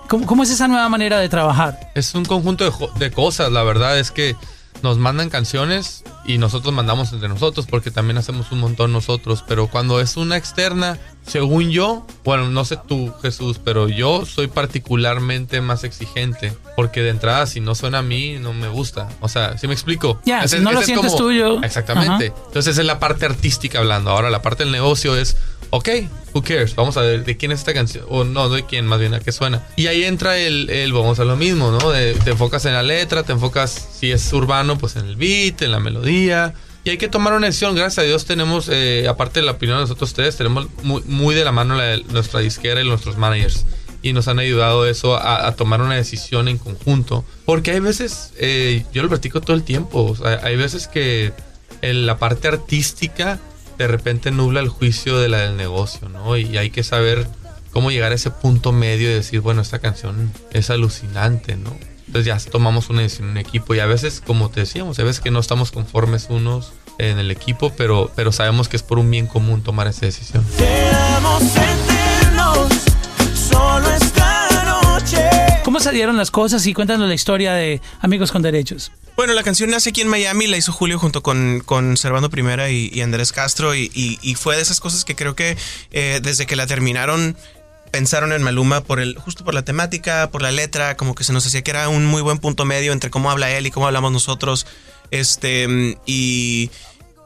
¿Cómo, 0.08 0.26
cómo 0.26 0.42
es 0.42 0.50
esa 0.50 0.66
nueva 0.66 0.88
manera 0.88 1.18
de 1.20 1.28
trabajar? 1.28 1.78
Es 1.94 2.14
un 2.14 2.24
conjunto 2.24 2.90
de, 2.98 3.10
cosas, 3.12 3.52
la 3.52 3.62
verdad 3.62 3.98
es 3.98 4.10
que 4.10 4.34
nos 4.82 4.98
mandan 4.98 5.30
canciones 5.30 6.02
y 6.24 6.38
nosotros 6.38 6.74
mandamos 6.74 7.12
entre 7.12 7.28
nosotros 7.28 7.66
porque 7.70 7.90
también 7.92 8.18
hacemos 8.18 8.50
un 8.50 8.58
montón 8.58 8.92
nosotros, 8.92 9.44
pero 9.46 9.68
cuando 9.68 10.00
es 10.00 10.16
una 10.16 10.36
externa, 10.36 10.98
según 11.26 11.70
yo, 11.70 12.06
bueno, 12.24 12.48
no 12.48 12.64
sé 12.64 12.78
tú 12.88 13.12
Jesús, 13.22 13.60
pero 13.62 13.88
yo 13.88 14.24
soy 14.26 14.48
particularmente 14.48 15.60
más 15.60 15.84
exigente 15.84 16.52
porque 16.76 17.02
de 17.02 17.10
entrada 17.10 17.46
si 17.46 17.60
no 17.60 17.74
suena 17.74 17.98
a 17.98 18.02
mí 18.02 18.38
no 18.40 18.52
me 18.52 18.68
gusta, 18.68 19.08
o 19.20 19.28
sea, 19.28 19.56
¿sí 19.58 19.66
me 19.66 19.74
explico? 19.74 20.20
Ya, 20.24 20.46
si 20.48 20.58
no 20.58 20.72
lo 20.72 20.82
sientes 20.82 21.14
tuyo. 21.16 21.62
Exactamente. 21.62 22.28
Ajá. 22.34 22.42
Entonces 22.46 22.76
es 22.78 22.84
la 22.84 22.98
parte 22.98 23.26
artística 23.26 23.78
hablando, 23.78 24.10
ahora 24.10 24.30
la 24.30 24.42
parte 24.42 24.64
del 24.64 24.72
negocio 24.72 25.16
es 25.16 25.36
ok, 25.72 25.88
who 26.34 26.42
cares, 26.42 26.74
vamos 26.74 26.96
a 26.96 27.02
ver 27.02 27.24
de 27.24 27.36
quién 27.36 27.52
es 27.52 27.60
esta 27.60 27.72
canción, 27.72 28.04
o 28.08 28.24
no, 28.24 28.48
de 28.48 28.64
quién, 28.66 28.86
más 28.86 28.98
bien 28.98 29.14
a 29.14 29.20
qué 29.20 29.30
suena. 29.30 29.64
Y 29.76 29.86
ahí 29.86 30.02
entra 30.04 30.36
el, 30.36 30.68
el 30.68 30.92
vamos 30.92 31.20
a 31.20 31.24
lo 31.24 31.36
mismo, 31.36 31.70
¿no? 31.70 31.90
De- 31.90 32.14
te 32.14 32.30
enfocas 32.30 32.64
en 32.64 32.72
la 32.72 32.82
letra, 32.82 33.22
te 33.22 33.32
enfocas, 33.32 33.88
si 33.98 34.10
es 34.10 34.32
urbano, 34.32 34.78
pues 34.78 34.96
en 34.96 35.06
el 35.06 35.14
beat, 35.14 35.62
en 35.62 35.70
la 35.70 35.78
melodía. 35.78 36.54
Y 36.82 36.90
hay 36.90 36.98
que 36.98 37.08
tomar 37.08 37.34
una 37.34 37.46
decisión, 37.46 37.74
gracias 37.74 37.98
a 37.98 38.06
Dios 38.06 38.24
tenemos, 38.24 38.68
eh, 38.70 39.06
aparte 39.08 39.40
de 39.40 39.46
la 39.46 39.52
opinión 39.52 39.78
de 39.78 39.82
nosotros 39.82 40.10
ustedes, 40.10 40.36
tenemos 40.36 40.68
muy, 40.82 41.02
muy 41.04 41.34
de 41.34 41.44
la 41.44 41.52
mano 41.52 41.74
la 41.74 41.98
nuestra 42.08 42.40
disquera 42.40 42.80
y 42.80 42.88
nuestros 42.88 43.18
managers. 43.18 43.66
Y 44.02 44.14
nos 44.14 44.28
han 44.28 44.38
ayudado 44.38 44.86
eso 44.86 45.14
a, 45.16 45.46
a 45.46 45.56
tomar 45.56 45.82
una 45.82 45.94
decisión 45.94 46.48
en 46.48 46.56
conjunto. 46.56 47.22
Porque 47.44 47.72
hay 47.72 47.80
veces, 47.80 48.32
eh, 48.38 48.86
yo 48.94 49.02
lo 49.02 49.10
platico 49.10 49.42
todo 49.42 49.54
el 49.54 49.62
tiempo, 49.62 50.04
o 50.04 50.16
sea, 50.16 50.40
hay 50.42 50.56
veces 50.56 50.88
que 50.88 51.34
en 51.82 52.06
la 52.06 52.18
parte 52.18 52.48
artística 52.48 53.38
de 53.76 53.86
repente 53.86 54.30
nubla 54.30 54.60
el 54.60 54.68
juicio 54.68 55.18
de 55.18 55.28
la 55.28 55.38
del 55.38 55.56
negocio, 55.56 56.08
¿no? 56.08 56.36
Y 56.36 56.56
hay 56.56 56.70
que 56.70 56.82
saber 56.82 57.26
cómo 57.72 57.90
llegar 57.90 58.12
a 58.12 58.14
ese 58.14 58.30
punto 58.30 58.72
medio 58.72 59.10
y 59.10 59.14
decir, 59.14 59.40
bueno, 59.40 59.62
esta 59.62 59.78
canción 59.78 60.32
es 60.52 60.70
alucinante, 60.70 61.56
¿no? 61.56 61.76
Entonces 62.10 62.26
ya 62.44 62.50
tomamos 62.50 62.90
una 62.90 63.02
decisión 63.02 63.30
en 63.30 63.36
equipo 63.36 63.72
y 63.72 63.78
a 63.78 63.86
veces, 63.86 64.20
como 64.26 64.50
te 64.50 64.58
decíamos, 64.58 64.98
a 64.98 65.04
veces 65.04 65.20
que 65.20 65.30
no 65.30 65.38
estamos 65.38 65.70
conformes 65.70 66.26
unos 66.28 66.72
en 66.98 67.20
el 67.20 67.30
equipo, 67.30 67.72
pero, 67.76 68.10
pero 68.16 68.32
sabemos 68.32 68.68
que 68.68 68.76
es 68.76 68.82
por 68.82 68.98
un 68.98 69.08
bien 69.08 69.28
común 69.28 69.62
tomar 69.62 69.86
esa 69.86 70.06
decisión. 70.06 70.44
Queremos 70.58 71.40
sentirnos 71.44 72.68
solo 73.48 73.88
esta 73.92 74.48
noche. 74.64 75.24
¿Cómo 75.64 75.78
se 75.78 75.92
dieron 75.92 76.16
las 76.16 76.32
cosas? 76.32 76.66
Y 76.66 76.74
cuéntanos 76.74 77.06
la 77.06 77.14
historia 77.14 77.52
de 77.54 77.80
Amigos 78.00 78.32
con 78.32 78.42
Derechos. 78.42 78.90
Bueno, 79.16 79.32
la 79.34 79.44
canción 79.44 79.70
nace 79.70 79.90
aquí 79.90 80.00
en 80.00 80.08
Miami, 80.08 80.48
la 80.48 80.56
hizo 80.56 80.72
Julio 80.72 80.98
junto 80.98 81.22
con, 81.22 81.62
con 81.64 81.96
Servando 81.96 82.28
Primera 82.28 82.70
y, 82.70 82.90
y 82.92 83.02
Andrés 83.02 83.30
Castro 83.32 83.76
y, 83.76 83.88
y- 83.94 84.18
y 84.20 84.34
fue 84.34 84.56
de 84.56 84.62
esas 84.62 84.80
cosas 84.80 85.04
que 85.04 85.14
creo 85.14 85.36
que 85.36 85.56
eh, 85.92 86.18
desde 86.22 86.46
que 86.46 86.56
la 86.56 86.66
terminaron 86.66 87.36
pensaron 87.90 88.32
en 88.32 88.42
Maluma 88.42 88.82
por 88.82 89.00
el 89.00 89.16
justo 89.18 89.44
por 89.44 89.54
la 89.54 89.62
temática, 89.64 90.30
por 90.30 90.42
la 90.42 90.52
letra, 90.52 90.96
como 90.96 91.14
que 91.14 91.24
se 91.24 91.32
nos 91.32 91.46
hacía 91.46 91.62
que 91.62 91.70
era 91.70 91.88
un 91.88 92.06
muy 92.06 92.22
buen 92.22 92.38
punto 92.38 92.64
medio 92.64 92.92
entre 92.92 93.10
cómo 93.10 93.30
habla 93.30 93.50
él 93.50 93.66
y 93.66 93.70
cómo 93.70 93.86
hablamos 93.86 94.12
nosotros, 94.12 94.66
este 95.10 95.96
y 96.06 96.70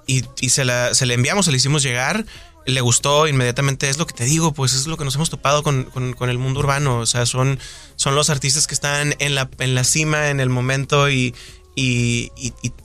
y, 0.07 0.23
se 0.51 0.65
la 0.65 0.95
se 0.95 1.07
le 1.07 1.15
enviamos, 1.15 1.47
se 1.47 1.51
le 1.51 1.57
hicimos 1.57 1.83
llegar. 1.83 2.25
Le 2.67 2.81
gustó 2.81 3.27
inmediatamente, 3.29 3.91
es 3.91 3.99
lo 3.99 4.07
que 4.07 4.15
te 4.15 4.25
digo, 4.25 4.53
pues 4.55 4.73
es 4.73 4.87
lo 4.87 4.97
que 4.97 5.05
nos 5.05 5.15
hemos 5.17 5.29
topado 5.29 5.63
con, 5.63 5.85
con- 5.85 6.15
con 6.15 6.31
el 6.31 6.39
mundo 6.39 6.61
urbano. 6.61 6.99
O 6.99 7.07
sea, 7.07 7.27
son, 7.27 7.59
son 7.97 8.15
los 8.15 8.31
artistas 8.31 8.67
que 8.67 8.73
están 8.75 9.15
en 9.19 9.35
la, 9.35 9.51
en 9.59 9.75
la 9.75 9.85
cima, 9.85 10.31
en 10.31 10.41
el 10.41 10.49
momento 10.49 11.11
y, 11.11 11.35
y, 11.77 12.31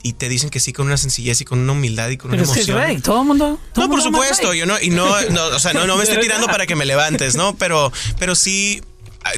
y- 0.02 0.12
te 0.14 0.28
dicen 0.28 0.50
que 0.50 0.58
sí 0.60 0.72
con 0.72 0.86
una 0.86 0.96
sencillez 0.96 1.40
y 1.40 1.44
con 1.44 1.58
una 1.60 1.72
humildad 1.72 2.08
y 2.10 2.16
con 2.16 2.30
Pero 2.30 2.42
una 2.42 2.52
es 2.52 2.56
emoción. 2.58 2.76
Drake, 2.78 3.00
todo 3.00 3.20
el 3.22 3.26
mundo. 3.28 3.58
todo 3.72 3.84
No, 3.86 3.90
por 3.90 4.02
supuesto, 4.02 4.52
yo 4.54 4.66
no, 4.66 4.80
y 4.80 4.90
no, 4.90 5.06
no, 5.30 5.46
o 5.46 5.58
sea, 5.60 5.72
no, 5.72 5.86
no 5.86 5.96
me 5.96 6.02
estoy 6.04 6.20
tirando 6.20 6.46
para 6.48 6.66
que 6.66 6.74
me 6.76 6.84
levantes, 6.84 7.36
¿no? 7.36 7.54
Pero, 7.56 7.92
pero 8.18 8.34
sí, 8.34 8.82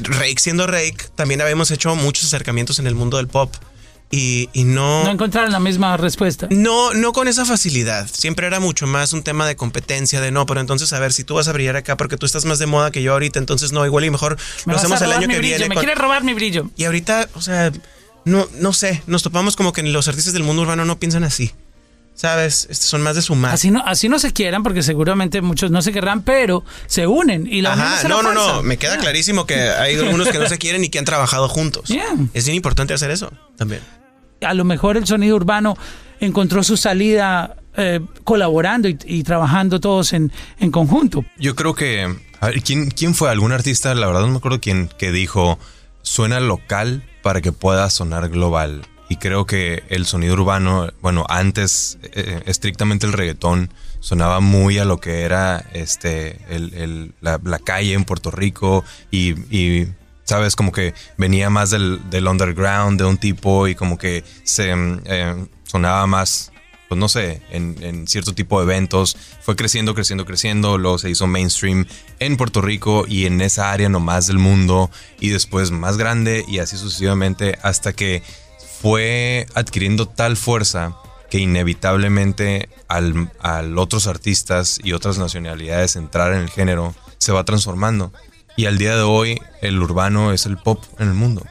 Rake 0.03 0.35
siendo 0.39 0.65
Rake, 0.67 0.97
también 1.15 1.41
habíamos 1.41 1.69
hecho 1.71 1.95
muchos 1.95 2.25
acercamientos 2.25 2.79
en 2.79 2.87
el 2.87 2.95
mundo 2.95 3.17
del 3.17 3.27
pop. 3.27 3.53
Y, 4.11 4.47
y 4.53 4.63
No 4.63 5.09
encontraron 5.09 5.51
la 5.51 5.59
misma 5.59 5.97
respuesta. 5.97 6.47
no, 6.51 6.93
no 6.93 7.13
con 7.13 7.27
esa 7.27 7.45
facilidad. 7.45 8.07
Siempre 8.11 8.45
era 8.45 8.59
mucho 8.59 8.85
más 8.85 9.11
un 9.13 9.23
tema 9.23 9.47
de 9.47 9.55
competencia, 9.55 10.21
de 10.21 10.29
no, 10.29 10.45
pero 10.45 10.61
entonces 10.61 10.93
a 10.93 10.99
ver, 10.99 11.11
si 11.13 11.23
tú 11.23 11.33
vas 11.33 11.47
a 11.47 11.51
brillar 11.51 11.77
acá 11.77 11.97
porque 11.97 12.15
tú 12.15 12.27
estás 12.27 12.45
más 12.45 12.59
de 12.59 12.67
moda 12.67 12.91
que 12.91 13.01
yo 13.01 13.13
ahorita, 13.13 13.39
entonces 13.39 13.71
no, 13.71 13.83
igual 13.87 14.05
y 14.05 14.11
mejor 14.11 14.37
Me 14.65 14.73
lo 14.73 14.77
hacemos 14.79 15.01
el 15.01 15.11
año 15.13 15.21
que 15.27 15.37
brillo, 15.39 15.55
viene. 15.57 15.69
Me 15.69 15.75
con- 15.75 15.83
quiere 15.83 15.99
robar 15.99 16.23
mi 16.23 16.35
brillo. 16.35 16.69
Y 16.77 16.83
ahorita, 16.83 17.27
o 17.33 17.41
sea, 17.41 17.71
no, 18.25 18.47
no 18.59 18.73
sé, 18.73 19.03
nos 19.07 19.23
topamos 19.23 19.55
como 19.55 19.73
que 19.73 19.83
los 19.83 20.07
artistas 20.07 20.33
del 20.33 20.43
mundo 20.43 20.61
urbano 20.61 20.85
no 20.85 20.99
piensan 20.99 21.23
así. 21.23 21.51
¿Sabes? 22.15 22.67
Son 22.71 23.01
más 23.01 23.15
de 23.15 23.23
sumar. 23.23 23.55
Así 23.55 23.71
no, 23.71 23.83
así 23.87 24.07
no 24.07 24.19
se 24.19 24.31
quieran, 24.33 24.61
porque 24.61 24.83
seguramente 24.83 25.41
muchos 25.41 25.71
no 25.71 25.81
se 25.81 25.91
querrán, 25.91 26.21
pero 26.21 26.63
se 26.85 27.07
unen 27.07 27.47
y 27.51 27.61
la 27.61 27.73
Ajá, 27.73 28.03
la 28.03 28.09
no, 28.09 28.21
no, 28.21 28.33
no, 28.33 28.61
me 28.61 28.77
queda 28.77 28.99
clarísimo 28.99 29.47
que 29.47 29.55
hay 29.55 29.95
algunos 29.95 30.27
que 30.27 30.37
no 30.37 30.47
se 30.47 30.59
quieren 30.59 30.83
y 30.83 30.89
que 30.89 30.99
han 30.99 31.05
trabajado 31.05 31.49
juntos. 31.49 31.89
Yeah. 31.89 32.15
Es 32.35 32.45
bien 32.45 32.55
importante 32.55 32.93
hacer 32.93 33.09
eso 33.09 33.31
también. 33.57 33.81
A 34.41 34.53
lo 34.53 34.63
mejor 34.63 34.97
el 34.97 35.07
sonido 35.07 35.35
urbano 35.35 35.75
encontró 36.19 36.61
su 36.61 36.77
salida 36.77 37.55
eh, 37.77 37.99
colaborando 38.23 38.87
y, 38.87 38.97
y 39.05 39.23
trabajando 39.23 39.79
todos 39.79 40.13
en, 40.13 40.31
en 40.59 40.69
conjunto. 40.69 41.25
Yo 41.39 41.55
creo 41.55 41.73
que. 41.73 42.15
A 42.39 42.47
ver, 42.47 42.61
¿quién, 42.61 42.91
¿quién 42.91 43.15
fue? 43.15 43.31
¿Algún 43.31 43.53
artista? 43.53 43.95
La 43.95 44.05
verdad 44.05 44.21
no 44.21 44.27
me 44.27 44.37
acuerdo 44.37 44.61
quién 44.61 44.87
que 44.99 45.11
dijo: 45.11 45.57
suena 46.03 46.39
local 46.39 47.03
para 47.23 47.41
que 47.41 47.51
pueda 47.51 47.89
sonar 47.89 48.29
global. 48.29 48.85
Y 49.09 49.17
creo 49.17 49.45
que 49.45 49.83
el 49.89 50.05
sonido 50.05 50.33
urbano, 50.33 50.89
bueno, 51.01 51.25
antes 51.29 51.97
eh, 52.03 52.41
estrictamente 52.45 53.05
el 53.05 53.13
reggaetón 53.13 53.69
sonaba 53.99 54.39
muy 54.39 54.77
a 54.79 54.85
lo 54.85 54.99
que 54.99 55.21
era 55.21 55.65
este 55.73 56.39
el, 56.49 56.73
el- 56.73 57.13
la, 57.21 57.59
calle 57.59 57.93
en 57.93 58.05
Puerto 58.05 58.31
Rico 58.31 58.83
y, 59.11 59.31
y, 59.55 59.87
sabes 60.25 60.55
como 60.55 60.71
que 60.71 60.93
venía 61.17 61.49
más 61.49 61.69
del, 61.69 61.99
del 62.09 62.27
underground 62.27 62.97
de 62.97 63.05
un 63.05 63.17
tipo 63.17 63.67
y 63.67 63.75
como 63.75 63.97
que 63.97 64.23
se 64.43 64.73
mm, 64.75 65.01
eh, 65.05 65.45
sonaba 65.63 66.07
más 66.07 66.52
pues 66.93 66.99
no 66.99 67.09
sé, 67.09 67.41
en, 67.49 68.07
cierto 68.07 68.35
tipo 68.35 68.59
de 68.59 68.65
eventos. 68.65 69.17
Fue 69.41 69.55
creciendo, 69.55 69.95
creciendo, 69.95 70.27
creciendo. 70.27 70.77
Luego 70.77 70.99
se 70.99 71.09
hizo 71.09 71.25
mainstream 71.25 71.87
en 72.19 72.37
Puerto 72.37 72.61
Rico 72.61 73.05
y 73.07 73.25
en 73.25 73.41
esa 73.41 73.71
área 73.71 73.89
nomás 73.89 74.27
del 74.27 74.37
mundo. 74.37 74.91
Y 75.19 75.29
después 75.29 75.71
más 75.71 75.97
grande 75.97 76.45
y 76.47 76.59
así 76.59 76.77
sucesivamente 76.77 77.57
hasta 77.63 77.93
que 77.93 78.21
fue 78.79 79.47
adquiriendo 79.55 80.07
tal 80.07 80.37
fuerza 80.37 80.95
que 81.31 81.39
inevitablemente 81.39 82.69
al, 82.87 83.31
al 83.39 83.75
otros 83.79 84.05
artistas 84.05 84.79
y 84.83 84.93
otras 84.93 85.17
nacionalidades 85.17 85.95
entrar 85.95 86.31
en 86.33 86.41
el 86.41 86.49
género 86.51 86.93
se 87.17 87.31
va 87.31 87.43
transformando. 87.43 88.13
Y 88.55 88.65
al 88.67 88.77
día 88.77 88.95
de 88.95 89.01
hoy 89.01 89.41
el 89.61 89.81
urbano 89.81 90.31
es 90.31 90.45
el 90.45 90.57
pop 90.57 90.83
en 90.99 91.07
el 91.07 91.15
mundo. 91.15 91.43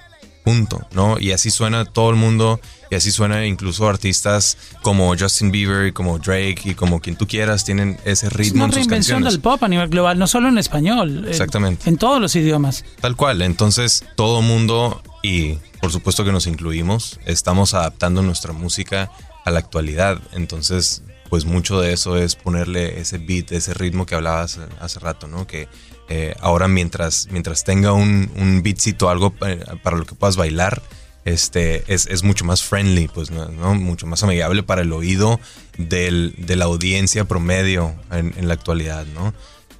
Punto, 0.44 0.84
¿no? 0.92 1.18
Y 1.20 1.30
así 1.30 1.50
suena 1.50 1.84
todo 1.84 2.10
el 2.10 2.16
mundo 2.16 2.60
y 2.90 2.96
así 2.96 3.12
suena 3.12 3.46
incluso 3.46 3.88
artistas 3.88 4.58
como 4.82 5.16
Justin 5.16 5.52
Bieber 5.52 5.86
y 5.86 5.92
como 5.92 6.18
Drake 6.18 6.60
y 6.64 6.74
como 6.74 7.00
quien 7.00 7.14
tú 7.16 7.28
quieras 7.28 7.64
tienen 7.64 7.96
ese 8.04 8.26
Es 8.26 8.32
ritmo 8.32 8.64
una 8.64 8.76
en 8.76 9.02
sus 9.04 9.22
del 9.24 9.40
pop 9.40 9.62
a 9.62 9.68
nivel 9.68 9.88
global, 9.88 10.18
no 10.18 10.26
solo 10.26 10.48
en 10.48 10.58
español. 10.58 11.18
en- 11.24 11.28
Exactamente. 11.28 11.88
En, 11.88 11.96
todos 11.96 12.20
los 12.20 12.34
idiomas. 12.34 12.84
Tal 13.00 13.14
cual. 13.14 13.40
Entonces, 13.42 14.04
todo 14.16 14.42
mundo, 14.42 15.00
y 15.22 15.54
por 15.80 15.92
supuesto 15.92 16.24
que 16.24 16.32
nos 16.32 16.46
incluimos, 16.48 17.20
estamos 17.24 17.74
adaptando 17.74 18.22
nuestra 18.22 18.52
música 18.52 19.10
a 19.44 19.50
la 19.52 19.60
actualidad. 19.60 20.20
Entonces, 20.32 21.02
pues 21.30 21.44
mucho 21.44 21.80
de 21.80 21.92
eso 21.92 22.16
es 22.16 22.34
ponerle 22.34 23.00
ese 23.00 23.18
beat, 23.18 23.52
ese 23.52 23.74
ritmo 23.74 24.06
que 24.06 24.14
hablabas 24.16 24.58
hace 24.80 24.98
rato, 24.98 25.28
¿no? 25.28 25.46
Que 25.46 25.68
eh, 26.14 26.34
ahora 26.40 26.68
mientras, 26.68 27.28
mientras 27.30 27.64
tenga 27.64 27.92
un, 27.92 28.30
un 28.36 28.62
beatcito, 28.62 29.08
algo 29.08 29.34
eh, 29.46 29.64
para 29.82 29.96
lo 29.96 30.04
que 30.04 30.14
puedas 30.14 30.36
bailar, 30.36 30.82
este, 31.24 31.84
es, 31.86 32.22
mucho 32.22 32.44
más 32.44 32.62
friendly, 32.62 33.08
pues. 33.08 33.30
¿no? 33.30 33.74
Mucho 33.74 34.06
más 34.06 34.22
amigable 34.22 34.62
para 34.62 34.82
el 34.82 34.92
oído 34.92 35.40
del- 35.78 36.34
de 36.36 36.56
la 36.56 36.64
audiencia 36.66 37.24
promedio 37.24 37.94
en, 38.10 38.34
en 38.36 38.48
la 38.48 38.54
actualidad, 38.54 39.06
¿no? 39.14 39.32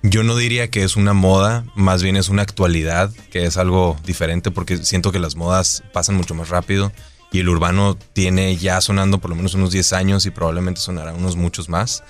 Yo 0.04 0.22
no 0.24 0.34
diría 0.36 0.68
que 0.68 0.82
es 0.82 0.96
una 0.96 1.12
moda, 1.12 1.64
más 1.76 2.02
bien 2.02 2.16
es 2.16 2.28
una 2.28 2.42
actualidad, 2.42 3.10
que 3.30 3.44
es 3.44 3.56
algo 3.56 3.96
diferente 4.04 4.50
porque 4.50 4.78
siento 4.78 5.12
que 5.12 5.20
las 5.20 5.36
modas 5.36 5.84
pasan 5.92 6.16
mucho 6.16 6.34
más 6.34 6.48
rápido 6.48 6.90
y 7.30 7.38
el 7.40 7.48
urbano 7.48 7.96
tiene 8.12 8.56
ya 8.56 8.80
sonando 8.80 9.18
por 9.18 9.30
lo 9.30 9.36
menos 9.36 9.54
unos 9.54 9.70
10 9.70 9.92
años 9.92 10.26
y 10.26 10.30
probablemente 10.30 10.80
sonará 10.80 11.12
unos 11.12 11.36
muchos 11.36 11.68
más. 11.68 12.02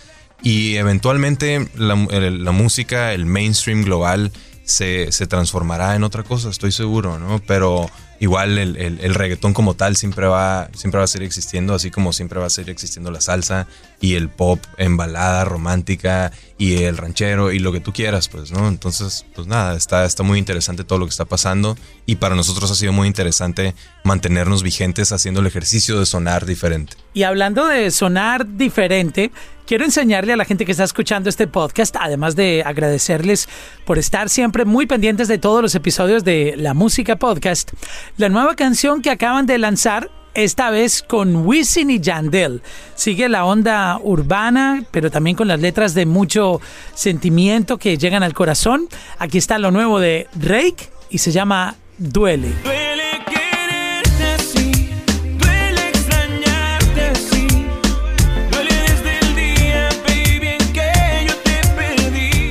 Y 0.42 0.76
eventualmente 0.76 1.68
la, 1.76 1.94
la 1.94 2.52
música, 2.52 3.12
el 3.12 3.26
mainstream 3.26 3.82
global, 3.84 4.32
se, 4.64 5.10
se 5.12 5.26
transformará 5.26 5.96
en 5.96 6.04
otra 6.04 6.22
cosa, 6.22 6.48
estoy 6.48 6.72
seguro, 6.72 7.18
¿no? 7.18 7.40
Pero 7.46 7.90
igual 8.20 8.58
el, 8.58 8.76
el- 8.76 9.00
el 9.00 9.14
reggaetón 9.14 9.52
como 9.54 9.74
tal 9.74 9.96
siempre 9.96 10.26
va, 10.26 10.68
siempre 10.74 10.98
va 10.98 11.04
a 11.04 11.08
seguir 11.08 11.26
existiendo, 11.26 11.74
así 11.74 11.90
como 11.90 12.12
siempre 12.12 12.38
va 12.38 12.46
a 12.46 12.50
seguir 12.50 12.70
existiendo 12.70 13.10
la 13.10 13.20
salsa 13.20 13.66
y 14.00 14.14
el 14.14 14.28
pop 14.28 14.60
en 14.78 14.96
balada 14.96 15.44
romántica 15.44 16.30
y 16.62 16.84
el 16.84 16.96
ranchero 16.96 17.50
y 17.50 17.58
lo 17.58 17.72
que 17.72 17.80
tú 17.80 17.92
quieras, 17.92 18.28
pues, 18.28 18.52
¿no? 18.52 18.68
Entonces, 18.68 19.26
pues 19.34 19.48
nada, 19.48 19.76
está, 19.76 20.04
está 20.04 20.22
muy 20.22 20.38
interesante 20.38 20.84
todo 20.84 21.00
lo 21.00 21.06
que 21.06 21.10
está 21.10 21.24
pasando 21.24 21.76
y 22.06 22.14
para 22.16 22.36
nosotros 22.36 22.70
ha 22.70 22.76
sido 22.76 22.92
muy 22.92 23.08
interesante 23.08 23.74
mantenernos 24.04 24.62
vigentes 24.62 25.10
haciendo 25.10 25.40
el 25.40 25.48
ejercicio 25.48 25.98
de 25.98 26.06
sonar 26.06 26.46
diferente. 26.46 26.92
Y 27.14 27.24
hablando 27.24 27.66
de 27.66 27.90
sonar 27.90 28.46
diferente, 28.46 29.32
quiero 29.66 29.84
enseñarle 29.84 30.34
a 30.34 30.36
la 30.36 30.44
gente 30.44 30.64
que 30.64 30.70
está 30.70 30.84
escuchando 30.84 31.28
este 31.28 31.48
podcast, 31.48 31.96
además 31.98 32.36
de 32.36 32.62
agradecerles 32.64 33.48
por 33.84 33.98
estar 33.98 34.28
siempre 34.28 34.64
muy 34.64 34.86
pendientes 34.86 35.26
de 35.26 35.38
todos 35.38 35.62
los 35.62 35.74
episodios 35.74 36.22
de 36.22 36.54
La 36.56 36.74
Música 36.74 37.16
Podcast, 37.16 37.72
la 38.18 38.28
nueva 38.28 38.54
canción 38.54 39.02
que 39.02 39.10
acaban 39.10 39.46
de 39.46 39.58
lanzar. 39.58 40.12
Esta 40.34 40.70
vez 40.70 41.02
con 41.02 41.44
Wisin 41.46 41.90
y 41.90 42.00
Yandel. 42.00 42.62
Sigue 42.94 43.28
la 43.28 43.44
onda 43.44 43.98
urbana, 44.02 44.82
pero 44.90 45.10
también 45.10 45.36
con 45.36 45.46
las 45.46 45.60
letras 45.60 45.92
de 45.92 46.06
mucho 46.06 46.58
sentimiento 46.94 47.76
que 47.76 47.98
llegan 47.98 48.22
al 48.22 48.32
corazón. 48.32 48.88
Aquí 49.18 49.36
está 49.36 49.58
lo 49.58 49.70
nuevo 49.70 50.00
de 50.00 50.28
Drake 50.32 50.88
y 51.10 51.18
se 51.18 51.32
llama 51.32 51.74
Duele. 51.98 52.48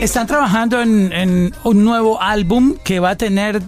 Están 0.02 0.28
trabajando 0.28 0.82
en, 0.82 1.14
en 1.14 1.54
un 1.64 1.84
nuevo 1.84 2.22
álbum 2.22 2.76
que 2.84 3.00
va 3.00 3.12
a 3.12 3.16
tener 3.16 3.62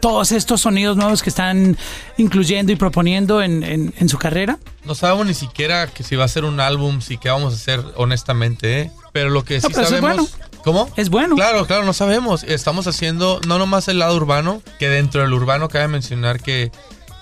todos 0.00 0.32
estos 0.32 0.62
sonidos 0.62 0.96
nuevos 0.96 1.22
que 1.22 1.28
están 1.30 1.76
incluyendo 2.16 2.72
y 2.72 2.76
proponiendo 2.76 3.42
en, 3.42 3.62
en- 3.62 3.94
en 3.98 4.08
su 4.08 4.18
carrera. 4.18 4.58
No 4.84 4.94
sabemos 4.94 5.26
ni 5.26 5.34
siquiera 5.34 5.86
que 5.86 6.02
si 6.02 6.16
va 6.16 6.24
a 6.24 6.28
ser 6.28 6.44
un 6.44 6.58
álbum, 6.60 7.00
si 7.00 7.18
qué 7.18 7.28
vamos 7.30 7.52
a 7.52 7.56
hacer 7.56 7.84
honestamente, 7.96 8.80
¿eh? 8.80 8.90
Pero 9.12 9.30
lo 9.30 9.44
que 9.44 9.60
sí 9.60 9.66
pero 9.70 9.82
eso 9.82 9.94
es 9.96 10.00
sabemos... 10.00 10.30
¿Cómo? 10.64 10.90
Es 10.96 11.08
bueno. 11.08 11.36
Claro, 11.36 11.66
claro, 11.66 11.84
no 11.86 11.94
sabemos. 11.94 12.42
Estamos 12.42 12.86
haciendo 12.86 13.40
no 13.46 13.58
nomás 13.58 13.88
el 13.88 13.98
lado 13.98 14.14
urbano, 14.14 14.60
que 14.78 14.90
dentro 14.90 15.22
del 15.22 15.32
urbano 15.32 15.68
cabe 15.70 15.88
mencionar 15.88 16.38
que 16.40 16.70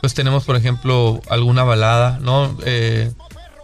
pues 0.00 0.12
tenemos, 0.14 0.44
por 0.44 0.56
ejemplo, 0.56 1.20
alguna 1.28 1.62
balada, 1.62 2.18
¿no? 2.20 2.56
Eh, 2.64 3.12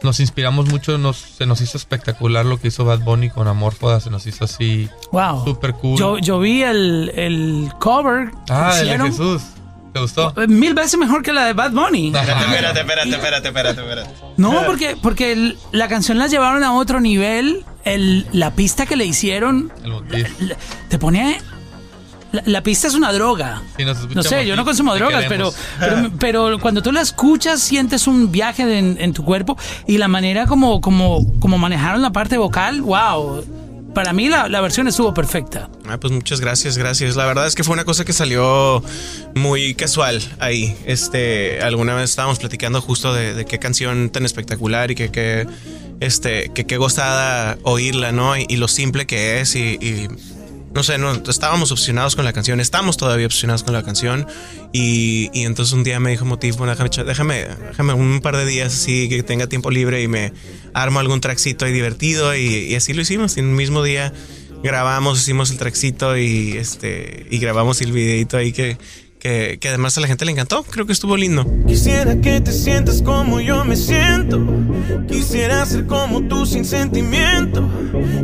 nos 0.04 0.20
inspiramos 0.20 0.68
mucho, 0.68 0.98
nos, 0.98 1.16
se 1.16 1.46
nos 1.46 1.60
hizo 1.60 1.76
espectacular 1.78 2.44
lo 2.46 2.60
que 2.60 2.68
hizo 2.68 2.84
Bad 2.84 3.00
Bunny 3.00 3.30
con 3.30 3.48
Amorfoda, 3.48 3.98
se 4.00 4.10
nos 4.10 4.26
hizo 4.26 4.44
así 4.44 4.88
Wow. 5.12 5.44
súper 5.44 5.72
cool. 5.74 5.98
Yo, 5.98 6.18
yo 6.18 6.38
vi 6.38 6.62
el, 6.62 7.10
el 7.16 7.72
cover. 7.80 8.30
que 8.46 8.52
ah, 8.52 8.78
el 8.80 8.88
de. 8.88 8.98
Jesús. 9.10 9.42
¿Te 9.92 10.00
gustó? 10.00 10.34
Eh, 10.42 10.48
Mil 10.48 10.74
veces 10.74 10.98
mejor 10.98 11.22
que 11.22 11.32
la 11.32 11.44
de 11.46 11.52
Bad 11.52 11.70
Bunny. 11.70 12.08
Espérate, 12.14 12.80
espérate, 12.80 13.10
espérate, 13.10 13.48
espérate, 13.48 13.80
espérate. 13.80 14.10
No, 14.36 14.64
porque, 14.66 14.96
porque 15.00 15.30
el- 15.32 15.56
la 15.70 15.86
canción 15.88 16.18
la 16.18 16.26
llevaron 16.26 16.64
a 16.64 16.74
otro 16.74 17.00
nivel. 17.00 17.64
El, 17.84 18.26
la 18.32 18.50
pista 18.52 18.86
que 18.86 18.96
le 18.96 19.04
hicieron 19.04 19.70
El 19.84 19.92
la- 20.48 20.56
te 20.88 20.98
pone. 20.98 21.38
La, 22.34 22.42
la 22.46 22.62
pista 22.62 22.88
es 22.88 22.94
una 22.94 23.12
droga. 23.12 23.62
Sí, 23.76 23.84
No 23.84 24.22
sé, 24.22 24.46
yo 24.46 24.56
no 24.56 24.64
consumo 24.64 24.94
drogas, 24.94 25.24
pero, 25.28 25.52
pero, 25.78 26.10
pero 26.18 26.58
cuando 26.58 26.82
tú 26.82 26.90
la 26.92 27.00
escuchas, 27.00 27.60
sientes 27.60 28.06
un 28.06 28.32
viaje 28.32 28.66
de- 28.66 28.78
en, 28.78 28.96
en 29.00 29.12
tu 29.12 29.24
cuerpo 29.24 29.56
y 29.86 29.98
la 29.98 30.08
manera 30.08 30.46
como, 30.46 30.80
como, 30.80 31.38
como 31.40 31.58
manejaron 31.58 32.02
la 32.02 32.10
parte 32.10 32.36
vocal, 32.36 32.82
wow. 32.82 33.44
Para 33.94 34.12
mí 34.12 34.28
la, 34.28 34.48
la 34.48 34.60
versión 34.60 34.88
estuvo 34.88 35.14
perfecta. 35.14 35.70
Ah, 35.88 35.98
pues 36.00 36.12
muchas 36.12 36.40
gracias, 36.40 36.76
gracias. 36.76 37.14
La 37.14 37.26
verdad 37.26 37.46
es 37.46 37.54
que 37.54 37.62
fue 37.62 37.74
una 37.74 37.84
cosa 37.84 38.04
que 38.04 38.12
salió 38.12 38.82
muy 39.36 39.74
casual 39.74 40.20
ahí. 40.40 40.76
Este, 40.84 41.60
alguna 41.62 41.94
vez 41.94 42.10
estábamos 42.10 42.40
platicando 42.40 42.80
justo 42.80 43.14
de, 43.14 43.34
de 43.34 43.44
qué 43.44 43.60
canción 43.60 44.10
tan 44.10 44.24
espectacular 44.24 44.90
y 44.90 44.96
que 44.96 45.10
qué, 45.12 45.46
este, 46.00 46.48
que 46.52 46.66
qué 46.66 46.76
gozada 46.76 47.56
oírla, 47.62 48.10
¿no? 48.10 48.36
Y, 48.36 48.46
y 48.48 48.56
lo 48.56 48.66
simple 48.66 49.06
que 49.06 49.40
es 49.40 49.54
y, 49.54 49.78
y 49.80 50.08
no 50.74 50.82
sé, 50.82 50.98
no, 50.98 51.12
estábamos 51.12 51.70
obsesionados 51.70 52.16
con 52.16 52.24
la 52.24 52.32
canción, 52.32 52.58
estamos 52.58 52.96
todavía 52.96 53.26
obsesionados 53.26 53.62
con 53.62 53.74
la 53.74 53.84
canción 53.84 54.26
y, 54.72 55.30
y 55.32 55.44
entonces 55.44 55.72
un 55.72 55.84
día 55.84 56.00
me 56.00 56.10
dijo 56.10 56.24
Motif, 56.24 56.56
bueno, 56.56 56.72
déjame, 56.72 57.04
déjame, 57.06 57.46
déjame 57.68 57.92
un 57.92 58.20
par 58.20 58.36
de 58.36 58.44
días 58.44 58.74
así 58.74 59.08
que 59.08 59.22
tenga 59.22 59.46
tiempo 59.46 59.70
libre 59.70 60.02
y 60.02 60.08
me 60.08 60.32
armo 60.72 60.98
algún 60.98 61.20
trackcito 61.20 61.64
ahí 61.64 61.72
divertido 61.72 62.34
y, 62.34 62.40
y 62.40 62.74
así 62.74 62.92
lo 62.92 63.02
hicimos. 63.02 63.36
En 63.36 63.50
el 63.50 63.54
mismo 63.54 63.84
día 63.84 64.12
grabamos, 64.64 65.20
hicimos 65.20 65.52
el 65.52 65.58
trackcito 65.58 66.16
y 66.16 66.56
este 66.56 67.26
y 67.30 67.38
grabamos 67.38 67.80
el 67.80 67.92
videito 67.92 68.36
ahí 68.36 68.52
que, 68.52 68.76
que, 69.24 69.58
que 69.58 69.68
además 69.68 69.96
a 69.96 70.02
la 70.02 70.06
gente 70.06 70.26
le 70.26 70.32
encantó. 70.32 70.62
Creo 70.64 70.84
que 70.84 70.92
estuvo 70.92 71.16
lindo. 71.16 71.46
Quisiera 71.66 72.20
que 72.20 72.42
te 72.42 72.52
sientas 72.52 73.00
como 73.00 73.40
yo 73.40 73.64
me 73.64 73.74
siento. 73.74 74.38
Quisiera 75.08 75.64
ser 75.64 75.86
como 75.86 76.22
tú 76.28 76.44
sin 76.44 76.66
sentimiento. 76.66 77.66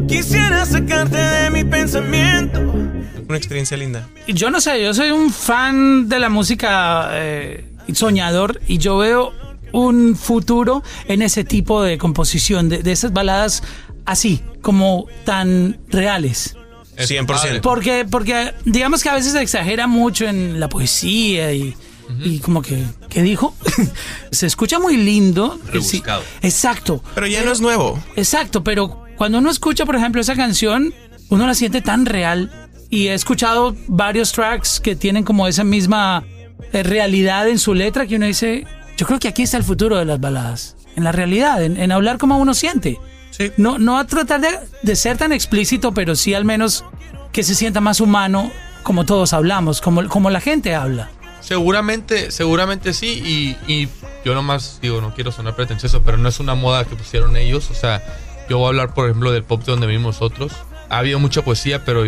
Quisiera 0.07 0.67
sacarte 0.67 1.17
de 1.17 1.51
mi 1.51 1.65
pensamiento. 1.65 2.61
Una 2.61 3.39
experiencia 3.39 3.79
linda. 3.79 4.07
Yo 4.29 4.51
no 4.51 4.61
sé, 4.61 4.83
yo 4.83 4.93
soy 4.93 5.11
un 5.11 5.33
fan 5.33 6.09
de 6.09 6.19
la 6.19 6.29
música 6.29 7.09
eh, 7.13 7.65
soñador 7.95 8.61
y 8.67 8.77
yo 8.77 8.99
veo 8.99 9.33
un 9.73 10.17
futuro 10.17 10.83
en 11.09 11.23
ese 11.23 11.45
tipo 11.45 11.83
de 11.83 11.97
composición, 11.97 12.69
de, 12.69 12.83
de 12.83 12.93
esas 12.93 13.15
baladas 13.15 13.63
así, 14.05 14.43
como 14.61 15.07
tan 15.25 15.79
reales. 15.89 16.57
Es 17.01 17.11
100%. 17.11 17.27
padre. 17.27 17.61
Porque, 17.61 18.07
porque 18.09 18.55
digamos 18.65 19.03
que 19.03 19.09
a 19.09 19.15
veces 19.15 19.33
se 19.33 19.43
exagera 19.43 19.87
mucho 19.87 20.27
en 20.27 20.61
la 20.61 20.69
poesía 20.69 21.53
y, 21.53 21.75
y 22.23 22.39
como 22.41 22.63
que, 22.63 22.85
¿qué 23.09 23.23
dijo? 23.23 23.55
se 24.31 24.47
escucha 24.47 24.79
muy 24.79 24.97
lindo. 24.97 25.59
Sí, 25.81 26.03
exacto. 26.43 27.03
Pero 27.15 27.27
ya 27.27 27.43
no 27.43 27.53
es 27.53 27.61
nuevo. 27.61 28.03
Exacto, 28.17 28.63
pero 28.65 29.05
cuando 29.17 29.39
uno 29.39 29.51
escucha, 29.51 29.85
por 29.87 29.97
ejemplo, 29.97 30.21
esa 30.21 30.35
canción, 30.35 30.95
uno 31.29 31.47
la 31.47 31.55
siente 31.55 31.81
tan 31.81 32.07
real. 32.07 32.69
Y 32.89 33.07
he 33.07 33.15
escuchado 33.15 33.77
varios 33.87 34.33
tracks 34.33 34.81
que 34.81 34.97
tienen 34.97 35.23
como 35.23 35.47
esa 35.47 35.63
misma 35.63 36.25
eh, 36.73 36.83
realidad 36.83 37.49
en 37.49 37.59
su 37.59 37.73
letra 37.73 38.07
que 38.07 38.17
uno 38.17 38.27
dice, 38.27 38.67
yo 38.97 39.07
creo 39.07 39.21
que 39.21 39.29
aquí 39.29 39.43
está 39.43 39.57
el 39.57 39.65
futuro 39.65 39.97
de 39.97 40.05
las 40.05 40.19
baladas. 40.19 40.77
En 40.97 41.05
la 41.05 41.13
realidad, 41.13 41.63
en, 41.63 41.77
en 41.77 41.93
hablar 41.93 42.19
como 42.19 42.39
uno 42.39 42.53
siente. 42.53 42.99
Sí. 43.31 43.53
No, 43.57 43.79
no 43.79 43.99
a 43.99 44.07
tratar 44.07 44.41
de, 44.41 44.49
de 44.83 44.97
ser 44.97 45.17
tan 45.17 45.33
explícito, 45.33 45.93
pero 45.93 46.15
sí 46.17 46.35
al 46.35 46.45
menos 46.45 46.85
que 47.33 47.43
se 47.43 47.55
sienta 47.55 47.81
más 47.81 48.01
humano 48.01 48.51
como 48.83 49.05
todos 49.05 49.33
hablamos, 49.33 49.81
como, 49.81 50.07
como 50.09 50.31
la 50.31 50.41
gente 50.41 50.75
habla. 50.75 51.11
Seguramente, 51.41 52.31
seguramente 52.31 52.93
sí. 52.93 53.57
Y, 53.67 53.73
y 53.73 53.89
yo 54.25 54.35
nomás 54.35 54.79
digo, 54.83 55.01
no 55.01 55.15
quiero 55.15 55.33
sonar 55.33 55.55
pretencioso, 55.57 56.03
pero 56.03 56.17
no 56.17 56.29
es 56.29 56.41
una 56.41 56.55
moda 56.55 56.85
que 56.85 56.97
pusieron 56.97 57.37
ellos. 57.37 57.71
O 57.71 57.75
sea, 57.75 58.03
yo 58.49 58.59
voy 58.59 58.67
a 58.67 58.69
hablar, 58.69 58.95
por 58.95 59.07
ejemplo, 59.07 59.33
del 59.33 59.45
pop 59.45 59.65
de 59.65 59.73
donde 59.73 59.87
vivimos 59.87 60.17
nosotros. 60.17 60.53
Ha 60.89 60.99
habido 60.99 61.19
mucha 61.19 61.43
poesía, 61.43 61.85
pero 61.85 62.05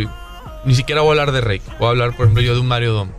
ni 0.64 0.74
siquiera 0.74 1.02
voy 1.02 1.08
a 1.08 1.22
hablar 1.22 1.32
de 1.32 1.40
Rake. 1.40 1.62
Voy 1.78 1.86
a 1.86 1.90
hablar, 1.90 2.16
por 2.16 2.26
ejemplo, 2.26 2.42
yo 2.42 2.54
de 2.54 2.60
un 2.60 2.68
Mario 2.68 2.92
Dom. 2.92 3.10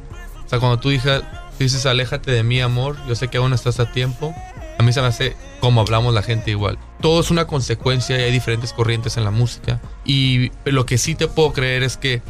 O 0.45 0.49
sea, 0.49 0.59
cuando 0.59 0.77
tú 0.79 0.89
dices, 0.89 1.85
aléjate 1.85 2.31
de 2.31 2.43
mí, 2.43 2.61
amor, 2.61 2.97
yo 3.07 3.15
sé 3.15 3.27
que 3.29 3.37
aún 3.37 3.53
estás 3.53 3.79
a 3.79 3.91
tiempo. 3.91 4.35
A 4.77 4.83
mí 4.83 4.93
se 4.93 5.01
me 5.01 5.07
hace 5.07 5.35
como 5.63 5.80
hablamos 5.80 6.13
la 6.13 6.23
gente 6.23 6.52
igual. 6.52 6.78
Todo 6.99 7.21
es 7.21 7.32
una 7.32 7.47
consecuencia 7.47 8.19
y 8.19 8.23
hay 8.23 8.34
diferentes 8.34 8.73
corrientes 8.73 9.15
en 9.15 9.23
la 9.23 9.32
música. 9.32 9.80
Y 10.04 10.52
lo 10.65 10.86
que 10.86 10.97
sí 10.97 11.15
te 11.15 11.30
puedo 11.30 11.54
creer 11.54 11.84
es 11.84 11.95
que, 11.95 12.21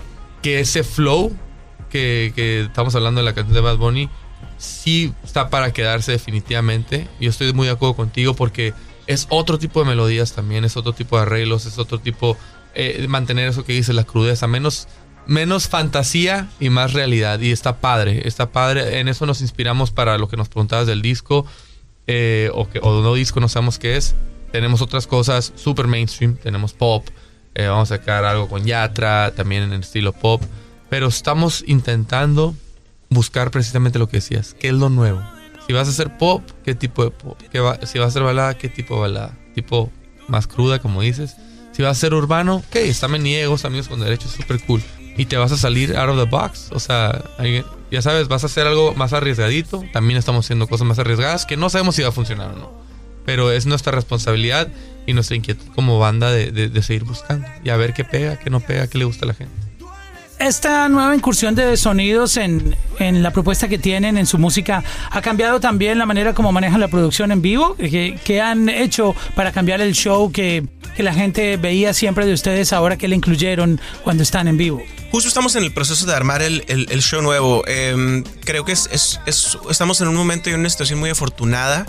que 0.43 0.59
ese 0.59 0.83
flow 0.83 1.35
que, 1.89 2.31
que 2.35 2.61
estamos 2.61 2.93
hablando 2.93 3.21
de 3.21 3.25
la 3.25 3.33
canción 3.33 3.55
de 3.55 3.61
Bad 3.61 3.77
Bunny 3.77 4.07
sí 4.59 5.15
está 5.23 5.49
para 5.49 5.73
quedarse 5.73 6.11
definitivamente. 6.11 7.07
Yo 7.19 7.31
estoy 7.31 7.53
muy 7.53 7.65
de 7.65 7.73
acuerdo 7.73 7.95
contigo 7.95 8.35
porque 8.35 8.75
es 9.07 9.25
otro 9.31 9.57
tipo 9.57 9.79
de 9.79 9.87
melodías 9.87 10.33
también, 10.33 10.63
es 10.63 10.77
otro 10.77 10.93
tipo 10.93 11.15
de 11.15 11.23
arreglos, 11.23 11.65
es 11.65 11.79
otro 11.79 11.97
tipo 11.97 12.37
eh, 12.75 12.99
de 13.01 13.07
mantener 13.07 13.49
eso 13.49 13.65
que 13.65 13.73
dice 13.73 13.93
la 13.93 14.03
crudeza, 14.03 14.45
menos 14.45 14.87
menos 15.25 15.67
fantasía 15.69 16.49
y 16.59 16.69
más 16.69 16.93
realidad 16.93 17.39
y 17.39 17.51
está 17.51 17.77
padre, 17.77 18.27
está 18.27 18.51
padre. 18.51 18.99
En 18.99 19.07
eso 19.07 19.25
nos 19.25 19.41
inspiramos 19.41 19.89
para 19.89 20.19
lo 20.19 20.27
que 20.27 20.37
nos 20.37 20.49
preguntabas 20.49 20.85
del 20.85 21.01
disco 21.01 21.47
eh, 22.07 22.49
o 22.53 22.69
que 22.69 22.79
o 22.81 23.01
no 23.01 23.13
disco, 23.13 23.39
no 23.39 23.49
sabemos 23.49 23.79
qué 23.79 23.97
es. 23.97 24.15
Tenemos 24.51 24.81
otras 24.81 25.07
cosas 25.07 25.51
super 25.55 25.87
mainstream, 25.87 26.35
tenemos 26.35 26.73
pop, 26.73 27.07
eh, 27.55 27.67
vamos 27.67 27.91
a 27.91 27.97
sacar 27.97 28.23
algo 28.25 28.47
con 28.47 28.65
Yatra, 28.65 29.33
también 29.35 29.63
en 29.63 29.73
el 29.73 29.81
estilo 29.81 30.13
pop, 30.13 30.41
pero 30.89 31.07
estamos 31.07 31.63
intentando 31.67 32.55
buscar 33.09 33.49
precisamente 33.51 33.99
lo 33.99 34.07
que 34.07 34.17
decías, 34.17 34.55
qué 34.59 34.67
es 34.69 34.73
lo 34.73 34.89
nuevo. 34.89 35.21
Si 35.65 35.73
vas 35.73 35.87
a 35.87 35.91
hacer 35.91 36.17
pop, 36.17 36.43
¿qué 36.63 36.75
tipo 36.75 37.03
de 37.03 37.11
pop? 37.11 37.39
¿Qué 37.51 37.59
va- 37.59 37.79
si 37.85 37.97
vas 37.97 38.07
a 38.07 38.09
hacer 38.09 38.23
balada, 38.23 38.57
¿qué 38.57 38.69
tipo 38.69 38.95
de 38.95 39.01
balada? 39.01 39.37
Tipo 39.55 39.91
más 40.27 40.45
cruda, 40.47 40.79
como 40.79 41.01
dices. 41.01 41.35
Si 41.71 41.81
vas 41.81 41.97
a 41.97 41.99
ser 42.01 42.13
urbano, 42.13 42.57
ok, 42.57 42.75
está 42.75 43.07
Meniegos, 43.07 43.65
Amigos 43.65 43.87
con 43.87 43.99
Derechos, 43.99 44.31
súper 44.31 44.59
cool. 44.65 44.81
Y 45.17 45.25
te 45.25 45.37
vas 45.37 45.51
a 45.51 45.57
salir 45.57 45.95
out 45.97 46.09
of 46.09 46.17
the 46.17 46.25
box. 46.29 46.69
O 46.71 46.79
sea, 46.79 47.23
ya 47.91 48.01
sabes, 48.01 48.27
vas 48.27 48.43
a 48.43 48.47
hacer 48.47 48.65
algo 48.67 48.93
más 48.95 49.13
arriesgadito. 49.13 49.83
También 49.93 50.17
estamos 50.17 50.45
haciendo 50.45 50.67
cosas 50.67 50.87
más 50.87 50.99
arriesgadas 50.99 51.45
que 51.45 51.57
no 51.57 51.69
sabemos 51.69 51.95
si 51.95 52.01
va 52.01 52.09
a 52.09 52.13
funcionar 52.13 52.51
o 52.51 52.55
no. 52.55 52.71
Pero 53.25 53.51
es 53.51 53.65
nuestra 53.65 53.91
responsabilidad 53.91 54.67
y 55.05 55.13
nuestra 55.13 55.35
inquietud 55.37 55.65
como 55.75 55.99
banda 55.99 56.31
de, 56.31 56.51
de- 56.51 56.69
de 56.69 56.81
seguir 56.83 57.03
buscando 57.03 57.47
y 57.63 57.69
a 57.69 57.77
ver 57.77 57.93
qué 57.93 58.03
pega, 58.03 58.37
qué 58.37 58.49
no 58.49 58.59
pega, 58.59 58.87
qué 58.87 58.97
le 58.97 59.05
gusta 59.05 59.25
a 59.25 59.27
la 59.29 59.33
gente. 59.33 59.53
Esta 60.39 60.89
nueva 60.89 61.15
incursión 61.15 61.55
de 61.55 61.77
sonidos 61.77 62.35
en, 62.37 62.75
en 62.99 63.23
la 63.23 63.31
propuesta 63.31 63.69
que 63.69 63.77
tienen 63.77 64.17
en 64.17 64.25
su 64.25 64.37
música 64.37 64.83
ha 65.09 65.21
cambiado 65.21 65.59
también 65.61 65.97
la 65.97 66.05
manera 66.05 66.33
como 66.33 66.51
manejan 66.51 66.81
la 66.81 66.89
producción 66.89 67.31
en 67.31 67.41
vivo. 67.41 67.75
¿Qué, 67.77 68.19
qué 68.25 68.41
han 68.41 68.67
hecho 68.67 69.15
para 69.35 69.51
cambiar 69.53 69.79
el 69.79 69.93
show 69.93 70.31
que, 70.33 70.65
que 70.97 71.03
la 71.03 71.13
gente 71.13 71.55
veía 71.55 71.93
siempre 71.93 72.25
de 72.25 72.33
ustedes 72.33 72.73
ahora 72.73 72.97
que 72.97 73.07
le 73.07 73.15
incluyeron 73.15 73.79
cuando 74.03 74.23
están 74.23 74.47
en 74.49 74.57
vivo? 74.57 74.81
Justo 75.13 75.27
estamos 75.27 75.55
en 75.55 75.63
el 75.63 75.71
proceso 75.71 76.07
de 76.07 76.13
armar 76.15 76.41
el, 76.41 76.65
el- 76.67 77.01
show 77.03 77.21
nuevo. 77.21 77.63
Em, 77.67 78.23
creo 78.43 78.65
que 78.65 78.71
es, 78.71 78.89
es- 78.91 79.19
es- 79.27 79.59
estamos 79.69 80.01
en 80.01 80.07
un 80.07 80.15
momento 80.15 80.49
y 80.49 80.53
una 80.53 80.67
situación 80.67 80.99
muy 80.99 81.11
afortunada 81.11 81.85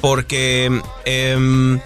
porque 0.00 0.80
em, 1.04 1.80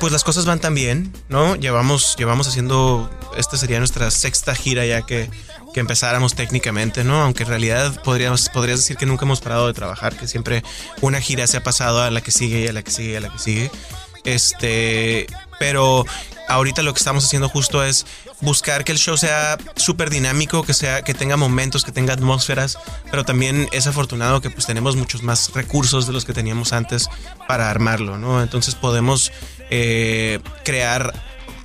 pues 0.00 0.10
las 0.10 0.24
cosas 0.24 0.46
van 0.46 0.60
tan 0.60 0.74
bien, 0.74 1.12
¿no? 1.28 1.56
Llevamos, 1.56 2.16
llevamos 2.16 2.48
haciendo, 2.48 3.10
esta 3.36 3.58
sería 3.58 3.80
nuestra 3.80 4.10
sexta 4.10 4.54
gira 4.54 4.86
ya 4.86 5.02
que, 5.02 5.28
que 5.74 5.80
empezáramos 5.80 6.34
técnicamente, 6.34 7.04
¿no? 7.04 7.20
Aunque 7.20 7.42
en 7.42 7.50
realidad 7.50 8.02
podríamos, 8.02 8.48
podrías 8.48 8.78
decir 8.78 8.96
que 8.96 9.04
nunca 9.04 9.26
hemos 9.26 9.42
parado 9.42 9.66
de 9.66 9.74
trabajar, 9.74 10.16
que 10.16 10.26
siempre 10.26 10.62
una 11.02 11.20
gira 11.20 11.46
se 11.46 11.58
ha 11.58 11.62
pasado 11.62 12.00
a 12.02 12.10
la 12.10 12.22
que 12.22 12.30
sigue 12.30 12.60
y 12.64 12.66
a 12.66 12.72
la 12.72 12.82
que 12.82 12.90
sigue 12.90 13.12
y 13.12 13.16
a 13.16 13.20
la 13.20 13.28
que 13.30 13.38
sigue. 13.38 13.70
Este, 14.24 15.26
pero 15.58 16.06
ahorita 16.48 16.82
lo 16.82 16.92
que 16.92 16.98
estamos 16.98 17.24
haciendo 17.24 17.48
justo 17.48 17.84
es 17.84 18.06
buscar 18.40 18.84
que 18.84 18.92
el 18.92 18.98
show 18.98 19.16
sea 19.16 19.58
súper 19.76 20.10
dinámico, 20.10 20.62
que 20.62 20.74
sea, 20.74 21.02
que 21.02 21.14
tenga 21.14 21.36
momentos, 21.36 21.84
que 21.84 21.92
tenga 21.92 22.14
atmósferas, 22.14 22.78
pero 23.10 23.24
también 23.24 23.68
es 23.72 23.86
afortunado 23.86 24.40
que 24.40 24.50
pues 24.50 24.66
tenemos 24.66 24.96
muchos 24.96 25.22
más 25.22 25.52
recursos 25.54 26.06
de 26.06 26.12
los 26.12 26.24
que 26.24 26.32
teníamos 26.32 26.72
antes 26.72 27.08
para 27.48 27.70
armarlo, 27.70 28.18
¿no? 28.18 28.42
Entonces 28.42 28.74
podemos 28.74 29.32
eh, 29.70 30.40
crear 30.64 31.12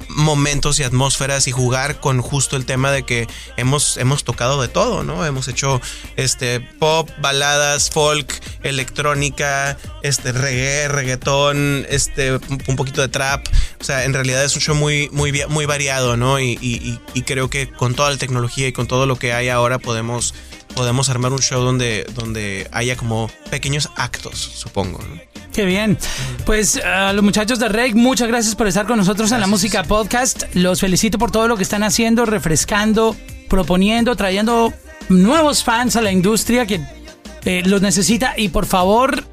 momentos 0.10 0.80
y 0.80 0.84
atmósferas 0.84 1.48
y 1.48 1.52
jugar 1.52 2.00
con 2.00 2.22
justo 2.22 2.56
el 2.56 2.66
tema 2.66 2.92
de 2.92 3.04
que 3.04 3.28
hemos, 3.58 3.98
hemos 3.98 4.24
tocado 4.24 4.62
de 4.62 4.68
todo, 4.68 5.04
¿no? 5.04 5.26
Hemos 5.26 5.48
hecho 5.48 5.82
este 6.16 6.60
pop, 6.60 7.10
baladas, 7.20 7.90
folk, 7.90 8.34
electrónica, 8.64 9.78
este 10.04 10.32
reggae, 10.32 10.88
reggaetón, 10.88 11.86
este 11.90 12.34
un 12.34 12.76
poquito 12.76 13.02
de 13.02 13.10
trap. 13.10 13.46
O 13.80 13.84
sea, 13.84 14.06
en 14.06 14.14
realidad 14.14 14.44
es 14.44 14.56
un 14.56 14.62
show 14.62 14.76
muy, 14.76 15.10
muy, 15.12 15.32
muy 15.50 15.66
variado, 15.66 16.18
¿no? 16.18 16.40
Y- 16.40 16.58
y- 16.62 17.00
y 17.14 17.22
creo 17.24 17.50
que 17.50 17.70
con 17.70 17.94
toda 17.96 18.10
la 18.12 18.18
tecnología 18.18 18.68
y 18.68 18.72
con 18.74 18.88
todo 18.88 19.06
lo 19.06 19.18
que 19.18 19.34
hay 19.34 19.50
ahora 19.50 19.78
podemos, 19.80 20.34
podemos 20.76 21.10
armar 21.10 21.32
un 21.34 21.40
show 21.42 21.62
donde, 21.64 22.06
donde 22.14 22.68
haya 22.72 22.96
como 22.96 23.30
pequeños 23.50 23.90
actos, 23.98 24.38
supongo, 24.56 25.00
¿no? 25.04 25.37
Qué 25.58 25.66
bien. 25.66 25.98
Pues 26.46 26.78
a 26.86 27.14
los 27.14 27.24
muchachos 27.24 27.58
de 27.58 27.68
Rake, 27.68 27.96
muchas 27.96 28.28
gracias 28.28 28.54
por 28.54 28.68
estar 28.68 28.86
con 28.86 28.96
nosotros 28.96 29.32
en 29.32 29.40
la 29.40 29.48
música 29.48 29.82
podcast. 29.82 30.44
Los 30.54 30.82
felicito 30.82 31.18
por 31.18 31.32
todo 31.32 31.48
lo 31.48 31.58
que 31.58 31.64
están 31.64 31.82
haciendo, 31.82 32.28
refrescando, 32.28 33.16
proponiendo, 33.50 34.16
trayendo 34.16 34.72
nuevos 35.10 35.64
fans 35.64 35.96
a 35.96 36.02
la 36.02 36.12
industria 36.12 36.68
que 36.68 36.80
eh, 37.46 37.64
los 37.66 37.82
necesita. 37.82 38.36
Y 38.38 38.50
por 38.50 38.68
favor, 38.68 39.24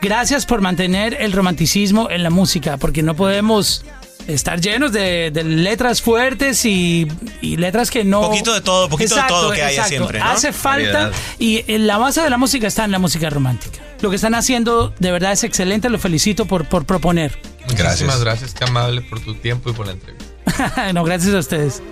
gracias 0.00 0.46
por 0.46 0.62
mantener 0.62 1.16
el 1.20 1.30
romanticismo 1.30 2.10
en 2.10 2.24
la 2.24 2.30
música, 2.30 2.76
porque 2.76 3.04
no 3.04 3.14
podemos 3.14 3.84
estar 4.26 4.60
llenos 4.60 4.92
de, 4.92 5.30
de 5.32 5.44
letras 5.44 6.02
fuertes 6.02 6.64
y, 6.64 7.06
y 7.40 7.56
letras 7.56 7.90
que 7.90 8.04
no... 8.04 8.22
Poquito 8.22 8.52
de 8.54 8.60
todo, 8.60 8.88
poquito 8.88 9.14
de 9.14 9.22
todo 9.28 9.52
que 9.52 9.62
haya 9.62 9.84
siempre, 9.84 10.18
¿no? 10.18 10.26
Hace 10.26 10.52
falta 10.52 11.10
y 11.38 11.64
eh, 11.66 11.78
la 11.78 11.98
base 11.98 12.20
de 12.22 12.30
la 12.30 12.38
música 12.38 12.66
está 12.66 12.84
en 12.84 12.92
la 12.92 12.98
música 12.98 13.30
romántica. 13.30 13.78
Lo 14.00 14.10
que 14.10 14.16
están 14.16 14.34
haciendo 14.34 14.92
de 14.98 15.12
verdad 15.12 15.32
es 15.32 15.44
excelente, 15.44 15.88
lo 15.88 15.98
felicito 15.98 16.46
por, 16.46 16.68
por 16.68 16.84
proponer. 16.84 17.38
Muchísimas 17.68 18.20
gracias, 18.20 18.54
qué 18.54 18.64
amable 18.64 19.02
por 19.02 19.20
tu 19.20 19.34
tiempo 19.34 19.70
y 19.70 19.72
por 19.72 19.86
la 19.86 19.92
entrevista. 19.92 20.92
no, 20.92 21.04
gracias 21.04 21.34
a 21.34 21.38
ustedes. 21.38 21.82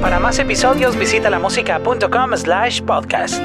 Para 0.00 0.20
más 0.20 0.38
episodios 0.38 0.96
visita 0.96 1.30
lamusica.com 1.30 2.36
slash 2.36 2.82
podcast. 2.82 3.40